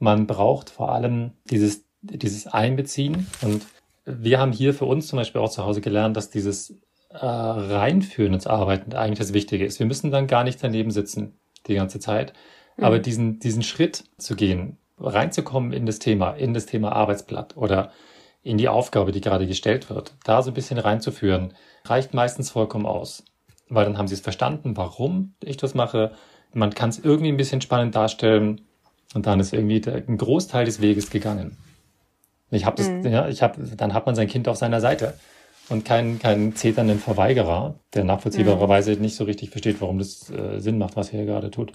Man 0.00 0.26
braucht 0.26 0.69
vor 0.69 0.92
allem 0.92 1.30
dieses, 1.50 1.87
dieses 2.02 2.47
Einbeziehen 2.47 3.26
und 3.40 3.64
wir 4.04 4.38
haben 4.38 4.52
hier 4.52 4.75
für 4.75 4.85
uns 4.85 5.07
zum 5.07 5.16
Beispiel 5.16 5.40
auch 5.40 5.50
zu 5.50 5.64
Hause 5.64 5.80
gelernt, 5.80 6.19
dass 6.19 6.28
dieses 6.28 6.75
äh, 7.11 7.19
reinführen 7.19 8.35
ins 8.35 8.47
Arbeiten 8.47 8.95
eigentlich 8.95 9.19
das 9.19 9.33
Wichtige 9.33 9.64
ist. 9.64 9.79
Wir 9.79 9.87
müssen 9.87 10.11
dann 10.11 10.26
gar 10.26 10.45
nicht 10.45 10.62
daneben 10.62 10.90
sitzen 10.90 11.38
die 11.67 11.75
ganze 11.75 11.99
Zeit. 11.99 12.33
Mhm. 12.76 12.85
Aber 12.85 12.99
diesen, 12.99 13.38
diesen 13.38 13.62
Schritt 13.62 14.05
zu 14.19 14.37
gehen, 14.37 14.79
reinzukommen 14.99 15.73
in 15.73 15.87
das 15.87 15.99
Thema, 15.99 16.33
in 16.33 16.55
das 16.55 16.67
Thema 16.67 16.93
Arbeitsblatt 16.93 17.57
oder 17.57 17.90
in 18.43 18.59
die 18.59 18.69
Aufgabe, 18.69 19.12
die 19.12 19.21
gerade 19.21 19.47
gestellt 19.47 19.90
wird, 19.90 20.14
da 20.25 20.43
so 20.43 20.50
ein 20.50 20.55
bisschen 20.55 20.79
reinzuführen, 20.79 21.55
reicht 21.85 22.14
meistens 22.14 22.50
vollkommen 22.50 22.87
aus. 22.87 23.25
Weil 23.69 23.85
dann 23.85 23.99
haben 23.99 24.09
sie 24.09 24.14
es 24.14 24.21
verstanden, 24.21 24.76
warum 24.76 25.35
ich 25.43 25.57
das 25.57 25.75
mache. 25.75 26.12
Man 26.52 26.71
kann 26.71 26.90
es 26.90 26.99
irgendwie 26.99 27.31
ein 27.31 27.37
bisschen 27.37 27.61
spannend 27.61 27.95
darstellen 27.95 28.62
und 29.14 29.26
dann 29.26 29.40
ist 29.40 29.52
irgendwie 29.52 29.83
ein 29.88 30.17
Großteil 30.17 30.64
des 30.64 30.81
Weges 30.81 31.11
gegangen. 31.11 31.59
Ich 32.50 32.64
habe 32.64 32.76
das, 32.76 32.88
mhm. 32.88 33.07
ja, 33.07 33.29
ich 33.29 33.43
habe, 33.43 33.62
dann 33.76 33.95
hat 33.95 34.07
man 34.07 34.14
sein 34.14 34.26
Kind 34.29 34.49
auf 34.49 34.57
seiner 34.57 34.81
Seite 34.81 35.14
und 35.71 35.85
keinen 35.85 36.19
keinen 36.19 36.55
zeternden 36.55 36.99
Verweigerer, 36.99 37.81
der 37.95 38.05
nachvollziehbarerweise 38.05 38.95
mhm. 38.97 39.03
nicht 39.03 39.17
so 39.17 39.25
richtig 39.25 39.50
versteht, 39.50 39.81
warum 39.81 39.99
das 39.99 40.31
äh, 40.31 40.61
Sinn 40.61 40.79
macht, 40.79 40.97
was 40.97 41.11
er 41.11 41.19
hier 41.19 41.27
gerade 41.27 41.50
tut. 41.50 41.73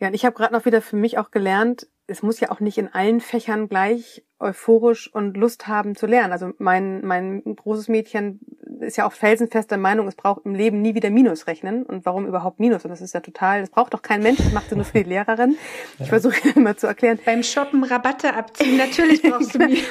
Ja, 0.00 0.08
und 0.08 0.14
ich 0.14 0.24
habe 0.24 0.36
gerade 0.36 0.54
noch 0.54 0.64
wieder 0.64 0.80
für 0.80 0.96
mich 0.96 1.18
auch 1.18 1.30
gelernt, 1.30 1.88
es 2.10 2.22
muss 2.22 2.40
ja 2.40 2.50
auch 2.50 2.60
nicht 2.60 2.78
in 2.78 2.88
allen 2.92 3.20
Fächern 3.20 3.68
gleich 3.68 4.24
euphorisch 4.40 5.12
und 5.12 5.36
Lust 5.36 5.68
haben 5.68 5.94
zu 5.94 6.06
lernen. 6.06 6.32
Also 6.32 6.52
mein, 6.58 7.04
mein 7.04 7.42
großes 7.44 7.88
Mädchen 7.88 8.40
ist 8.80 8.96
ja 8.96 9.06
auch 9.06 9.12
felsenfest 9.12 9.70
der 9.70 9.78
Meinung, 9.78 10.08
es 10.08 10.14
braucht 10.14 10.46
im 10.46 10.54
Leben 10.54 10.80
nie 10.80 10.94
wieder 10.94 11.10
Minus 11.10 11.46
rechnen. 11.46 11.82
Und 11.82 12.06
warum 12.06 12.26
überhaupt 12.26 12.60
Minus? 12.60 12.84
Und 12.84 12.90
das 12.90 13.02
ist 13.02 13.12
ja 13.12 13.20
total, 13.20 13.60
das 13.60 13.68
braucht 13.68 13.92
doch 13.92 14.00
kein 14.00 14.22
Mensch, 14.22 14.38
das 14.38 14.52
macht 14.52 14.70
sie 14.70 14.76
nur 14.76 14.86
für 14.86 15.02
die 15.02 15.08
Lehrerin. 15.08 15.58
Ich 15.94 16.00
ja. 16.00 16.06
versuche 16.06 16.36
immer 16.54 16.78
zu 16.78 16.86
erklären. 16.86 17.18
Beim 17.24 17.42
Shoppen 17.42 17.84
Rabatte 17.84 18.32
abziehen, 18.32 18.78
natürlich 18.78 19.20
brauchst 19.20 19.54
du 19.54 19.58
Minus. 19.66 19.84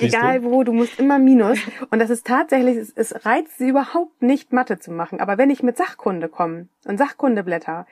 Egal 0.00 0.42
wo, 0.42 0.64
du 0.64 0.72
musst 0.72 0.98
immer 0.98 1.20
Minus. 1.20 1.58
Und 1.90 2.00
das 2.00 2.10
ist 2.10 2.26
tatsächlich, 2.26 2.78
es, 2.78 2.92
es 2.96 3.24
reizt 3.24 3.58
sie 3.58 3.68
überhaupt 3.68 4.22
nicht, 4.22 4.52
Mathe 4.52 4.80
zu 4.80 4.90
machen. 4.90 5.20
Aber 5.20 5.38
wenn 5.38 5.50
ich 5.50 5.62
mit 5.62 5.76
Sachkunde 5.76 6.28
komme 6.28 6.66
und 6.84 6.98
Sachkundeblätter, 6.98 7.86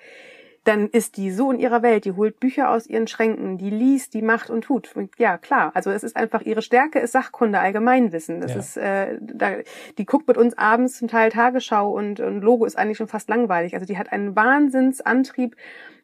dann 0.68 0.88
ist 0.88 1.16
die 1.16 1.30
so 1.30 1.50
in 1.50 1.58
ihrer 1.58 1.82
Welt, 1.82 2.04
die 2.04 2.12
holt 2.12 2.40
Bücher 2.40 2.70
aus 2.70 2.86
ihren 2.86 3.06
Schränken, 3.06 3.56
die 3.56 3.70
liest, 3.70 4.12
die 4.12 4.20
macht 4.20 4.50
und 4.50 4.64
tut. 4.64 4.94
Und 4.94 5.10
ja, 5.18 5.38
klar, 5.38 5.70
also 5.72 5.90
es 5.90 6.02
ist 6.02 6.14
einfach, 6.14 6.42
ihre 6.42 6.60
Stärke 6.60 6.98
ist 6.98 7.12
Sachkunde, 7.12 7.58
Allgemeinwissen. 7.58 8.42
Das 8.42 8.52
ja. 8.52 8.58
ist, 8.58 8.76
äh, 8.76 9.16
da, 9.18 9.52
die 9.96 10.04
guckt 10.04 10.28
mit 10.28 10.36
uns 10.36 10.58
abends 10.58 10.98
zum 10.98 11.08
Teil 11.08 11.30
Tagesschau 11.30 11.90
und, 11.90 12.20
und 12.20 12.42
Logo 12.42 12.66
ist 12.66 12.76
eigentlich 12.76 12.98
schon 12.98 13.08
fast 13.08 13.30
langweilig. 13.30 13.72
Also 13.72 13.86
die 13.86 13.96
hat 13.96 14.12
einen 14.12 14.36
Wahnsinnsantrieb, 14.36 15.56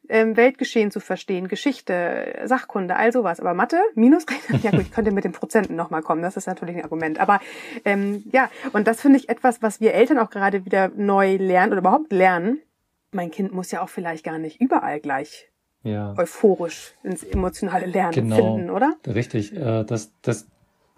ähm, 0.09 0.35
Weltgeschehen 0.35 0.89
zu 0.89 0.99
verstehen, 0.99 1.47
Geschichte, 1.47 2.41
Sachkunde, 2.45 2.95
all 2.95 3.11
sowas. 3.11 3.39
Aber 3.39 3.53
Mathe, 3.53 3.79
Minusrechnen, 3.93 4.61
ja 4.63 4.71
gut, 4.71 4.81
ich 4.81 4.91
könnte 4.91 5.11
mit 5.11 5.25
den 5.25 5.31
Prozenten 5.31 5.75
nochmal 5.75 6.01
kommen, 6.01 6.23
das 6.23 6.37
ist 6.37 6.47
natürlich 6.47 6.77
ein 6.77 6.83
Argument. 6.83 7.19
Aber 7.19 7.39
ähm, 7.85 8.23
ja, 8.31 8.49
und 8.73 8.87
das 8.87 9.01
finde 9.01 9.19
ich 9.19 9.29
etwas, 9.29 9.61
was 9.61 9.79
wir 9.79 9.93
Eltern 9.93 10.17
auch 10.17 10.31
gerade 10.31 10.65
wieder 10.65 10.89
neu 10.95 11.35
lernen 11.35 11.73
oder 11.73 11.81
überhaupt 11.81 12.11
lernen, 12.11 12.61
mein 13.15 13.31
Kind 13.31 13.53
muss 13.53 13.71
ja 13.71 13.81
auch 13.81 13.89
vielleicht 13.89 14.23
gar 14.23 14.37
nicht 14.37 14.61
überall 14.61 14.99
gleich 14.99 15.49
ja. 15.83 16.13
euphorisch 16.17 16.93
ins 17.03 17.23
emotionale 17.23 17.85
Lernen 17.85 18.11
genau, 18.11 18.35
finden, 18.35 18.69
oder? 18.69 18.95
Richtig. 19.07 19.55
Äh, 19.55 19.83
das, 19.85 20.11
das 20.21 20.47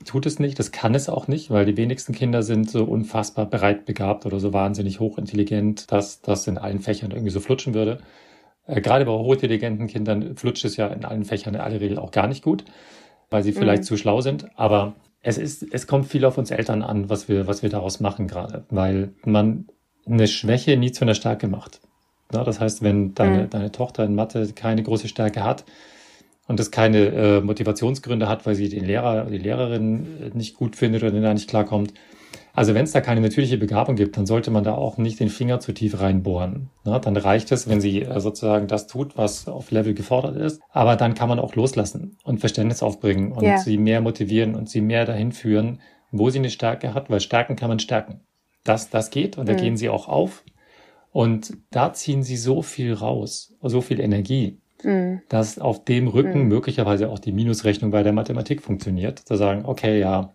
tut 0.05 0.25
es 0.25 0.39
nicht, 0.39 0.59
das 0.59 0.71
kann 0.71 0.95
es 0.95 1.09
auch 1.09 1.27
nicht, 1.27 1.49
weil 1.51 1.65
die 1.65 1.77
wenigsten 1.77 2.13
Kinder 2.13 2.43
sind 2.43 2.69
so 2.69 2.83
unfassbar 2.83 3.45
breit 3.45 3.85
begabt 3.85 4.25
oder 4.25 4.39
so 4.39 4.53
wahnsinnig 4.53 4.99
hochintelligent, 4.99 5.91
dass 5.91 6.21
das 6.21 6.47
in 6.47 6.57
allen 6.57 6.79
Fächern 6.79 7.11
irgendwie 7.11 7.31
so 7.31 7.39
flutschen 7.39 7.73
würde. 7.73 7.99
Äh, 8.65 8.81
gerade 8.81 9.05
bei 9.05 9.11
hochintelligenten 9.11 9.87
Kindern 9.87 10.35
flutscht 10.35 10.65
es 10.65 10.77
ja 10.77 10.87
in 10.87 11.05
allen 11.05 11.23
Fächern 11.23 11.55
in 11.55 11.61
aller 11.61 11.79
Regel 11.79 11.99
auch 11.99 12.11
gar 12.11 12.27
nicht 12.27 12.43
gut, 12.43 12.65
weil 13.29 13.43
sie 13.43 13.53
vielleicht 13.53 13.83
mhm. 13.83 13.87
zu 13.87 13.97
schlau 13.97 14.21
sind. 14.21 14.47
Aber 14.55 14.95
es 15.21 15.37
ist, 15.37 15.65
es 15.71 15.87
kommt 15.87 16.07
viel 16.07 16.25
auf 16.25 16.37
uns 16.37 16.51
Eltern 16.51 16.81
an, 16.81 17.09
was 17.09 17.27
wir, 17.27 17.47
was 17.47 17.61
wir 17.61 17.69
daraus 17.69 17.99
machen 17.99 18.27
gerade, 18.27 18.65
weil 18.69 19.13
man 19.25 19.67
eine 20.05 20.27
Schwäche 20.27 20.77
nie 20.77 20.91
zu 20.91 21.03
einer 21.03 21.15
Stärke 21.15 21.47
macht. 21.47 21.81
Ja, 22.33 22.43
das 22.43 22.59
heißt, 22.59 22.81
wenn 22.81 23.13
deine, 23.13 23.43
mhm. 23.43 23.49
deine 23.49 23.71
Tochter 23.71 24.03
in 24.03 24.15
Mathe 24.15 24.47
keine 24.53 24.83
große 24.83 25.07
Stärke 25.07 25.43
hat 25.43 25.65
und 26.47 26.59
das 26.59 26.71
keine 26.71 27.05
äh, 27.07 27.41
Motivationsgründe 27.41 28.27
hat, 28.27 28.45
weil 28.45 28.55
sie 28.55 28.69
den 28.69 28.85
Lehrer 28.85 29.23
oder 29.23 29.31
die 29.31 29.37
Lehrerin 29.37 30.31
nicht 30.33 30.55
gut 30.55 30.75
findet 30.75 31.03
oder 31.03 31.19
da 31.19 31.33
nicht 31.33 31.49
klarkommt, 31.49 31.93
also 32.57 32.73
wenn 32.73 32.85
es 32.85 32.91
da 32.91 33.01
keine 33.01 33.21
natürliche 33.21 33.59
Begabung 33.59 33.95
gibt, 33.95 34.17
dann 34.17 34.25
sollte 34.25 34.49
man 34.49 34.63
da 34.63 34.73
auch 34.73 34.97
nicht 34.97 35.19
den 35.19 35.29
Finger 35.29 35.59
zu 35.59 35.73
tief 35.73 36.01
reinbohren. 36.01 36.71
Ja, 36.85 36.97
dann 36.97 37.15
reicht 37.15 37.51
es, 37.51 37.69
wenn 37.69 37.79
sie 37.79 38.01
äh, 38.01 38.19
sozusagen 38.19 38.65
das 38.65 38.87
tut, 38.87 39.15
was 39.15 39.47
auf 39.47 39.69
Level 39.69 39.93
gefordert 39.93 40.37
ist. 40.37 40.59
Aber 40.71 40.95
dann 40.95 41.13
kann 41.13 41.29
man 41.29 41.37
auch 41.37 41.53
loslassen 41.53 42.17
und 42.23 42.39
Verständnis 42.39 42.81
aufbringen 42.81 43.31
und 43.31 43.43
yeah. 43.43 43.59
sie 43.59 43.77
mehr 43.77 44.01
motivieren 44.01 44.55
und 44.55 44.71
sie 44.71 44.81
mehr 44.81 45.05
dahin 45.05 45.33
führen, 45.33 45.81
wo 46.11 46.31
sie 46.31 46.39
eine 46.39 46.49
Stärke 46.49 46.95
hat, 46.95 47.11
weil 47.11 47.19
Stärken 47.19 47.55
kann 47.55 47.69
man 47.69 47.77
stärken. 47.77 48.21
Das, 48.63 48.89
das 48.89 49.11
geht 49.11 49.37
und 49.37 49.43
mhm. 49.43 49.49
da 49.49 49.53
gehen 49.53 49.77
sie 49.77 49.89
auch 49.89 50.07
auf. 50.07 50.43
Und 51.11 51.57
da 51.71 51.93
ziehen 51.93 52.23
sie 52.23 52.37
so 52.37 52.61
viel 52.61 52.93
raus, 52.93 53.55
so 53.61 53.81
viel 53.81 53.99
Energie, 53.99 54.59
mhm. 54.83 55.21
dass 55.29 55.59
auf 55.59 55.83
dem 55.83 56.07
Rücken 56.07 56.43
mhm. 56.43 56.47
möglicherweise 56.47 57.09
auch 57.09 57.19
die 57.19 57.31
Minusrechnung 57.31 57.91
bei 57.91 58.03
der 58.03 58.13
Mathematik 58.13 58.61
funktioniert. 58.61 59.19
Zu 59.19 59.35
sagen, 59.35 59.65
okay, 59.65 59.99
ja, 59.99 60.33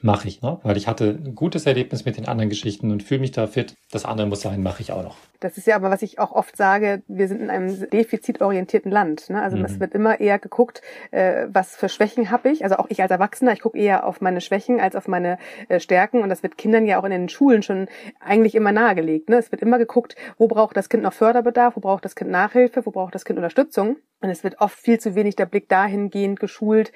mache 0.00 0.28
ich, 0.28 0.42
ne? 0.42 0.58
weil 0.62 0.76
ich 0.76 0.86
hatte 0.86 1.18
ein 1.24 1.34
gutes 1.34 1.66
Erlebnis 1.66 2.04
mit 2.04 2.16
den 2.16 2.28
anderen 2.28 2.48
Geschichten 2.48 2.90
und 2.90 3.02
fühle 3.02 3.20
mich 3.20 3.32
da 3.32 3.46
fit. 3.46 3.74
Das 3.90 4.04
andere 4.04 4.26
muss 4.28 4.42
sein, 4.42 4.62
mache 4.62 4.82
ich 4.82 4.92
auch 4.92 5.02
noch. 5.02 5.16
Das 5.40 5.56
ist 5.56 5.66
ja 5.66 5.76
aber, 5.76 5.90
was 5.90 6.02
ich 6.02 6.18
auch 6.18 6.32
oft 6.32 6.56
sage, 6.56 7.02
wir 7.06 7.28
sind 7.28 7.40
in 7.40 7.50
einem 7.50 7.88
defizitorientierten 7.90 8.90
Land. 8.90 9.30
Ne? 9.30 9.40
Also 9.40 9.56
mhm. 9.56 9.64
es 9.64 9.80
wird 9.80 9.94
immer 9.94 10.20
eher 10.20 10.38
geguckt, 10.38 10.82
äh, 11.10 11.46
was 11.52 11.76
für 11.76 11.88
Schwächen 11.88 12.30
habe 12.30 12.50
ich. 12.50 12.64
Also 12.64 12.76
auch 12.76 12.86
ich 12.88 13.02
als 13.02 13.10
Erwachsener, 13.10 13.52
ich 13.52 13.60
gucke 13.60 13.78
eher 13.78 14.06
auf 14.06 14.20
meine 14.20 14.40
Schwächen 14.40 14.80
als 14.80 14.96
auf 14.96 15.08
meine 15.08 15.38
äh, 15.68 15.80
Stärken. 15.80 16.22
Und 16.22 16.28
das 16.28 16.42
wird 16.42 16.58
Kindern 16.58 16.86
ja 16.86 17.00
auch 17.00 17.04
in 17.04 17.10
den 17.10 17.28
Schulen 17.28 17.62
schon 17.62 17.88
eigentlich 18.20 18.54
immer 18.54 18.72
nahegelegt. 18.72 19.28
Ne? 19.28 19.36
Es 19.36 19.52
wird 19.52 19.62
immer 19.62 19.78
geguckt, 19.78 20.16
wo 20.38 20.48
braucht 20.48 20.76
das 20.76 20.88
Kind 20.88 21.02
noch 21.02 21.12
Förderbedarf, 21.12 21.76
wo 21.76 21.80
braucht 21.80 22.04
das 22.04 22.16
Kind 22.16 22.30
Nachhilfe, 22.30 22.84
wo 22.84 22.90
braucht 22.90 23.14
das 23.14 23.24
Kind 23.24 23.38
Unterstützung. 23.38 23.96
Und 24.20 24.30
es 24.30 24.42
wird 24.42 24.60
oft 24.60 24.76
viel 24.76 24.98
zu 24.98 25.14
wenig 25.14 25.36
der 25.36 25.46
Blick 25.46 25.68
dahingehend 25.68 26.40
geschult, 26.40 26.92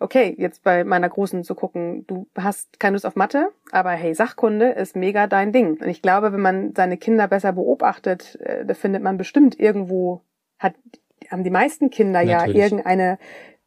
okay, 0.00 0.34
jetzt 0.38 0.64
bei 0.64 0.82
meiner 0.82 1.08
Großen 1.08 1.44
zu 1.44 1.54
gucken, 1.54 2.04
du 2.06 2.26
hast 2.36 2.80
keine 2.80 2.94
Lust 2.94 3.06
auf 3.06 3.16
Mathe, 3.16 3.50
aber 3.70 3.90
hey, 3.90 4.14
Sachkunde 4.14 4.70
ist 4.70 4.96
mega 4.96 5.26
dein 5.26 5.52
Ding. 5.52 5.78
Und 5.80 5.88
ich 5.88 6.02
glaube, 6.02 6.32
wenn 6.32 6.40
man 6.40 6.74
seine 6.74 6.96
Kinder 6.96 7.28
besser 7.28 7.52
beobachtet, 7.52 8.38
äh, 8.40 8.64
da 8.64 8.74
findet 8.74 9.02
man 9.02 9.18
bestimmt 9.18 9.60
irgendwo, 9.60 10.22
hat, 10.58 10.74
haben 11.30 11.44
die 11.44 11.50
meisten 11.50 11.90
Kinder 11.90 12.24
Natürlich. 12.24 12.56
ja 12.56 12.64
irgendeine 12.64 13.18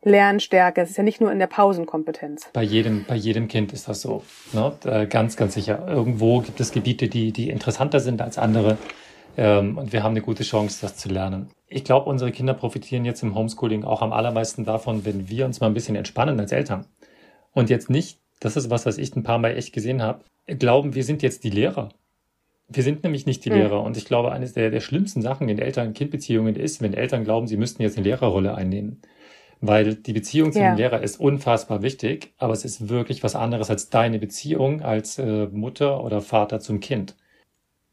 Lernstärke. 0.02 0.82
Es 0.82 0.90
ist 0.90 0.98
ja 0.98 1.04
nicht 1.04 1.22
nur 1.22 1.32
in 1.32 1.40
der 1.40 1.48
Pausenkompetenz. 1.48 2.50
Bei 2.52 2.64
jedem, 2.64 3.06
bei 3.08 3.16
jedem 3.16 3.48
Kind 3.48 3.72
ist 3.72 3.88
das 3.88 4.02
so. 4.02 4.24
Ne? 4.52 4.74
Äh, 4.86 5.08
ganz, 5.08 5.38
ganz 5.38 5.54
sicher. 5.54 5.88
Irgendwo 5.88 6.42
gibt 6.42 6.60
es 6.60 6.72
Gebiete, 6.72 7.08
die, 7.08 7.32
die 7.32 7.50
interessanter 7.50 8.00
sind 8.00 8.22
als 8.22 8.38
andere. 8.38 8.78
Ähm, 9.38 9.78
und 9.78 9.94
wir 9.94 10.04
haben 10.04 10.12
eine 10.12 10.22
gute 10.22 10.44
Chance, 10.44 10.80
das 10.82 10.98
zu 10.98 11.10
lernen. 11.10 11.50
Ich 11.68 11.84
glaube, 11.84 12.10
unsere 12.10 12.32
Kinder 12.32 12.54
profitieren 12.54 13.06
jetzt 13.06 13.24
im 13.24 13.36
Homeschooling 13.36 13.84
auch 13.84 14.02
am 14.02 14.14
allermeisten 14.14 14.64
davon, 14.66 15.06
wenn 15.06 15.30
wir 15.30 15.46
uns 15.46 15.60
mal 15.60 15.68
ein 15.68 15.74
bisschen 15.74 15.96
entspannen 15.96 16.40
als 16.40 16.52
Eltern. 16.52 16.86
Und 17.52 17.70
jetzt 17.70 17.90
nicht, 17.90 18.20
das 18.40 18.58
ist 18.58 18.70
was, 18.70 18.86
was 18.86 18.98
ich 18.98 19.16
ein 19.16 19.24
paar 19.24 19.40
Mal 19.40 19.58
echt 19.58 19.74
gesehen 19.74 20.02
habe, 20.02 20.24
glauben, 20.46 20.94
wir 20.94 21.04
sind 21.04 21.24
jetzt 21.24 21.44
die 21.44 21.50
Lehrer. 21.50 21.90
Wir 22.68 22.84
sind 22.84 23.04
nämlich 23.04 23.26
nicht 23.26 23.44
die 23.46 23.50
mhm. 23.50 23.58
Lehrer. 23.58 23.84
Und 23.84 23.98
ich 23.98 24.06
glaube, 24.06 24.32
eines 24.32 24.54
der, 24.54 24.70
der 24.70 24.82
schlimmsten 24.82 25.22
Sachen 25.22 25.50
in 25.50 25.60
Eltern-Kind-Beziehungen 25.60 26.56
ist, 26.56 26.82
wenn 26.82 26.94
Eltern 26.94 27.24
glauben, 27.24 27.48
sie 27.48 27.58
müssten 27.58 27.82
jetzt 27.82 27.98
eine 27.98 28.06
Lehrerrolle 28.08 28.56
einnehmen. 28.56 29.02
Weil 29.62 29.96
die 29.96 30.14
Beziehung 30.14 30.52
zu 30.52 30.60
ja. 30.60 30.72
dem 30.72 30.78
Lehrer 30.78 31.02
ist 31.02 31.20
unfassbar 31.20 31.82
wichtig, 31.82 32.34
aber 32.38 32.54
es 32.54 32.66
ist 32.66 32.90
wirklich 32.90 33.24
was 33.24 33.36
anderes 33.36 33.70
als 33.70 33.90
deine 33.90 34.20
Beziehung 34.20 34.82
als 34.82 35.18
äh, 35.18 35.48
Mutter 35.48 36.04
oder 36.04 36.22
Vater 36.22 36.60
zum 36.60 36.82
Kind 36.82 37.16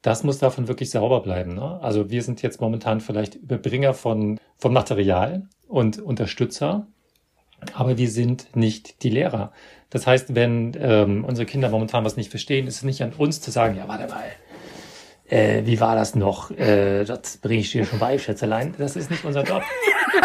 das 0.02 0.24
muss 0.24 0.38
davon 0.38 0.68
wirklich 0.68 0.90
sauber 0.90 1.20
bleiben. 1.20 1.54
Ne? 1.54 1.78
Also 1.82 2.10
wir 2.10 2.22
sind 2.22 2.42
jetzt 2.42 2.60
momentan 2.60 3.00
vielleicht 3.00 3.34
Überbringer 3.34 3.94
von, 3.94 4.38
von 4.56 4.72
Material 4.72 5.48
und 5.68 5.98
Unterstützer, 6.00 6.86
aber 7.74 7.98
wir 7.98 8.08
sind 8.08 8.56
nicht 8.56 9.02
die 9.02 9.10
Lehrer. 9.10 9.52
Das 9.90 10.06
heißt, 10.06 10.34
wenn 10.34 10.76
ähm, 10.80 11.24
unsere 11.24 11.46
Kinder 11.46 11.68
momentan 11.68 12.04
was 12.04 12.16
nicht 12.16 12.30
verstehen, 12.30 12.66
ist 12.66 12.76
es 12.76 12.82
nicht 12.82 13.02
an 13.02 13.12
uns 13.12 13.40
zu 13.40 13.50
sagen, 13.50 13.76
ja, 13.76 13.88
warte 13.88 14.08
mal, 14.08 14.24
äh, 15.28 15.64
wie 15.66 15.80
war 15.80 15.94
das 15.94 16.14
noch? 16.14 16.50
Äh, 16.50 17.04
das 17.04 17.36
bringe 17.38 17.60
ich 17.60 17.70
dir 17.70 17.84
schon 17.84 17.98
bei, 17.98 18.18
Schätzelein. 18.18 18.74
Das 18.78 18.96
ist 18.96 19.10
nicht 19.10 19.24
unser 19.24 19.44
Job. 19.44 19.62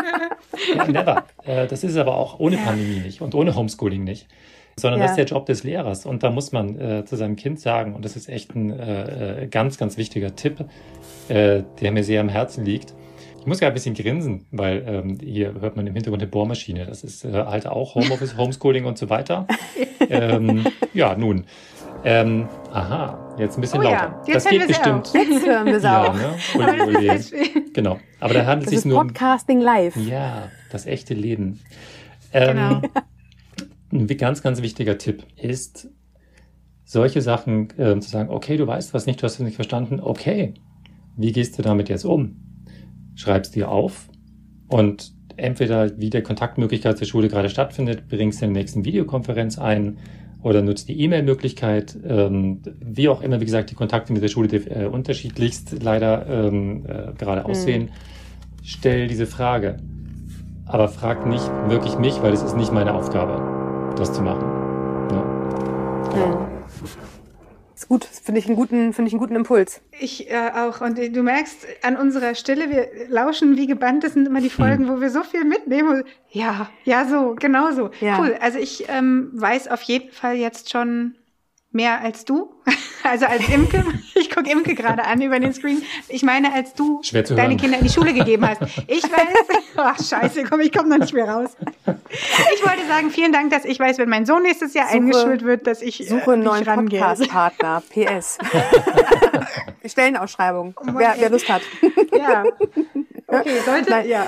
ja, 0.75 0.87
never. 0.87 1.25
Äh, 1.43 1.67
das 1.67 1.83
ist 1.83 1.97
aber 1.97 2.15
auch 2.15 2.39
ohne 2.39 2.57
Pandemie 2.57 2.99
nicht 2.99 3.21
und 3.21 3.35
ohne 3.35 3.55
Homeschooling 3.55 4.03
nicht. 4.03 4.27
Sondern 4.77 4.99
ja. 4.99 5.05
das 5.05 5.11
ist 5.11 5.17
der 5.17 5.25
Job 5.25 5.45
des 5.45 5.63
Lehrers. 5.63 6.05
Und 6.05 6.23
da 6.23 6.31
muss 6.31 6.51
man 6.51 6.79
äh, 6.79 7.05
zu 7.05 7.15
seinem 7.15 7.35
Kind 7.35 7.59
sagen, 7.59 7.95
und 7.95 8.03
das 8.03 8.15
ist 8.15 8.29
echt 8.29 8.55
ein 8.55 8.71
äh, 8.71 9.43
äh 9.43 9.47
ganz, 9.47 9.77
ganz 9.77 9.97
wichtiger 9.97 10.35
Tipp, 10.35 10.65
äh, 11.29 11.63
der 11.81 11.91
mir 11.91 12.03
sehr 12.03 12.21
am 12.21 12.29
Herzen 12.29 12.65
liegt. 12.65 12.93
Ich 13.39 13.47
muss 13.47 13.59
ja 13.59 13.67
ein 13.67 13.75
bisschen 13.75 13.93
grinsen, 13.93 14.47
weil 14.51 14.83
ähm, 14.87 15.17
hier 15.21 15.53
hört 15.61 15.75
man 15.75 15.85
im 15.85 15.93
Hintergrund 15.93 16.23
eine 16.23 16.31
Bohrmaschine. 16.31 16.87
Das 16.87 17.03
ist 17.03 17.23
äh, 17.25 17.31
halt 17.31 17.67
auch 17.67 17.93
Homeoffice, 17.93 18.35
Homeschooling 18.37 18.85
und 18.85 18.97
so 18.97 19.09
weiter. 19.09 19.45
ähm, 20.09 20.65
ja, 20.93 21.15
nun. 21.15 21.45
Ähm, 22.03 22.47
aha, 22.71 23.35
jetzt 23.37 23.57
ein 23.57 23.61
bisschen 23.61 23.81
oh, 23.81 23.83
lauter. 23.83 24.21
Ja. 24.27 24.33
das 24.33 24.45
geht 24.45 24.67
bestimmt. 24.67 25.09
Auch. 25.09 25.13
Jetzt 25.13 25.45
hören 25.45 25.65
wir 25.67 25.75
es 25.75 25.83
ja, 25.83 26.03
auch. 26.03 26.13
Ne? 26.15 26.35
Uli, 26.55 26.97
Uli. 26.97 27.71
Genau. 27.73 27.99
Aber 28.19 28.33
da 28.33 28.45
handelt 28.45 28.71
es 28.71 28.81
sich 28.81 28.85
nur 28.85 28.99
um 28.99 29.07
Podcasting 29.07 29.61
live. 29.61 29.95
Ja, 29.95 30.49
das 30.71 30.85
echte 30.85 31.13
Leben. 31.13 31.61
Ähm, 32.33 32.47
genau. 32.47 32.81
Ein 33.95 34.07
ganz, 34.07 34.41
ganz 34.41 34.61
wichtiger 34.61 34.97
Tipp 34.97 35.23
ist, 35.37 35.89
solche 36.83 37.21
Sachen 37.21 37.69
äh, 37.79 37.97
zu 37.99 38.09
sagen, 38.09 38.29
okay, 38.29 38.57
du 38.57 38.67
weißt 38.67 38.93
was 38.93 39.05
nicht, 39.05 39.21
du 39.21 39.23
hast 39.23 39.35
es 39.35 39.39
nicht 39.39 39.55
verstanden, 39.55 40.01
okay, 40.01 40.53
wie 41.15 41.31
gehst 41.31 41.57
du 41.57 41.61
damit 41.61 41.87
jetzt 41.87 42.03
um? 42.03 42.35
Schreibst 43.15 43.55
dir 43.55 43.69
auf 43.69 44.09
und 44.67 45.13
entweder 45.37 45.97
wie 45.97 46.09
der 46.09 46.23
Kontaktmöglichkeit 46.23 46.97
zur 46.97 47.07
Schule 47.07 47.29
gerade 47.29 47.49
stattfindet, 47.49 48.09
bringst 48.09 48.41
du 48.41 48.45
in 48.45 48.53
der 48.53 48.61
nächsten 48.61 48.83
Videokonferenz 48.83 49.57
ein 49.57 49.97
oder 50.43 50.61
nutzt 50.61 50.89
die 50.89 50.99
E-Mail-Möglichkeit, 50.99 51.97
ähm, 52.05 52.61
wie 52.79 53.07
auch 53.07 53.21
immer, 53.21 53.39
wie 53.39 53.45
gesagt, 53.45 53.71
die 53.71 53.75
Kontakte 53.75 54.11
mit 54.11 54.21
der 54.21 54.27
Schule 54.27 54.49
äh, 54.57 54.85
unterschiedlichst 54.87 55.81
leider 55.81 56.27
ähm, 56.27 56.85
äh, 56.85 57.13
gerade 57.17 57.43
hm. 57.43 57.49
aussehen. 57.49 57.91
Stell 58.61 59.07
diese 59.07 59.25
Frage. 59.25 59.77
Aber 60.65 60.89
frag 60.89 61.25
nicht 61.27 61.47
wirklich 61.67 61.97
mich, 61.97 62.21
weil 62.21 62.33
es 62.33 62.41
ist 62.41 62.57
nicht 62.57 62.73
meine 62.73 62.93
Aufgabe, 62.93 63.54
das 63.95 64.13
zu 64.13 64.21
machen. 64.21 64.41
Ja. 65.11 65.23
Genau. 66.11 66.39
Hm. 66.39 66.55
Ist 67.75 67.89
gut, 67.89 68.05
finde 68.05 68.39
ich 68.39 68.47
einen 68.47 68.55
guten, 68.55 68.93
finde 68.93 69.09
ich 69.09 69.13
einen 69.13 69.19
guten 69.19 69.35
Impuls. 69.35 69.81
Ich 69.99 70.31
äh, 70.31 70.51
auch. 70.55 70.79
Und 70.79 70.97
du 70.97 71.23
merkst 71.23 71.67
an 71.83 71.97
unserer 71.97 72.33
Stille, 72.33 72.69
wir 72.69 72.87
lauschen 73.09 73.57
wie 73.57 73.67
gebannt. 73.67 74.03
Das 74.03 74.13
sind 74.13 74.27
immer 74.27 74.39
die 74.39 74.49
Folgen, 74.49 74.87
hm. 74.87 74.95
wo 74.95 75.01
wir 75.01 75.09
so 75.09 75.23
viel 75.23 75.43
mitnehmen. 75.43 76.03
Ja, 76.29 76.69
ja, 76.85 77.05
so, 77.05 77.35
genau 77.37 77.71
so. 77.71 77.89
Ja. 77.99 78.19
Cool. 78.19 78.37
Also 78.39 78.59
ich 78.59 78.85
ähm, 78.87 79.29
weiß 79.33 79.67
auf 79.67 79.81
jeden 79.81 80.11
Fall 80.11 80.35
jetzt 80.35 80.71
schon 80.71 81.15
mehr 81.71 82.01
als 82.01 82.25
du. 82.25 82.51
Also 83.07 83.27
als 83.27 83.47
Imke, 83.49 83.85
ich 84.15 84.31
gucke 84.31 84.49
Imke 84.49 84.73
gerade 84.73 85.05
an 85.05 85.21
über 85.21 85.39
den 85.39 85.53
Screen. 85.53 85.83
Ich 86.09 86.23
meine, 86.23 86.51
als 86.51 86.73
du 86.73 87.01
deine 87.13 87.49
hören. 87.49 87.57
Kinder 87.57 87.77
in 87.77 87.83
die 87.83 87.91
Schule 87.91 88.15
gegeben 88.15 88.49
hast. 88.49 88.61
Ich 88.87 89.03
weiß, 89.03 89.61
ach 89.75 90.03
scheiße, 90.03 90.43
komm, 90.45 90.61
ich 90.61 90.71
komme 90.71 90.89
noch 90.89 90.97
nicht 90.97 91.13
mehr 91.13 91.29
raus. 91.29 91.51
Ich 92.55 92.65
wollte 92.65 92.85
sagen, 92.87 93.09
vielen 93.09 93.31
Dank, 93.31 93.51
dass 93.51 93.65
ich 93.65 93.79
weiß, 93.79 93.97
wenn 93.97 94.09
mein 94.09 94.25
Sohn 94.25 94.43
nächstes 94.43 94.73
Jahr 94.73 94.87
suche, 94.87 94.97
eingeschult 94.97 95.43
wird, 95.43 95.67
dass 95.67 95.81
ich 95.81 96.01
äh, 96.01 96.03
suche 96.03 96.33
einen 96.33 96.43
neuen 96.43 96.65
Podcast-Partner. 96.65 97.83
PS. 97.89 98.37
Stellenausschreibung. 99.85 100.73
Oh 100.81 100.85
wer, 100.95 101.15
wer 101.17 101.29
Lust 101.29 101.49
hat. 101.49 101.61
Ja. 102.17 102.43
Okay, 103.27 103.59
sollte, 103.65 103.89
Nein. 103.89 104.07
ja. 104.07 104.27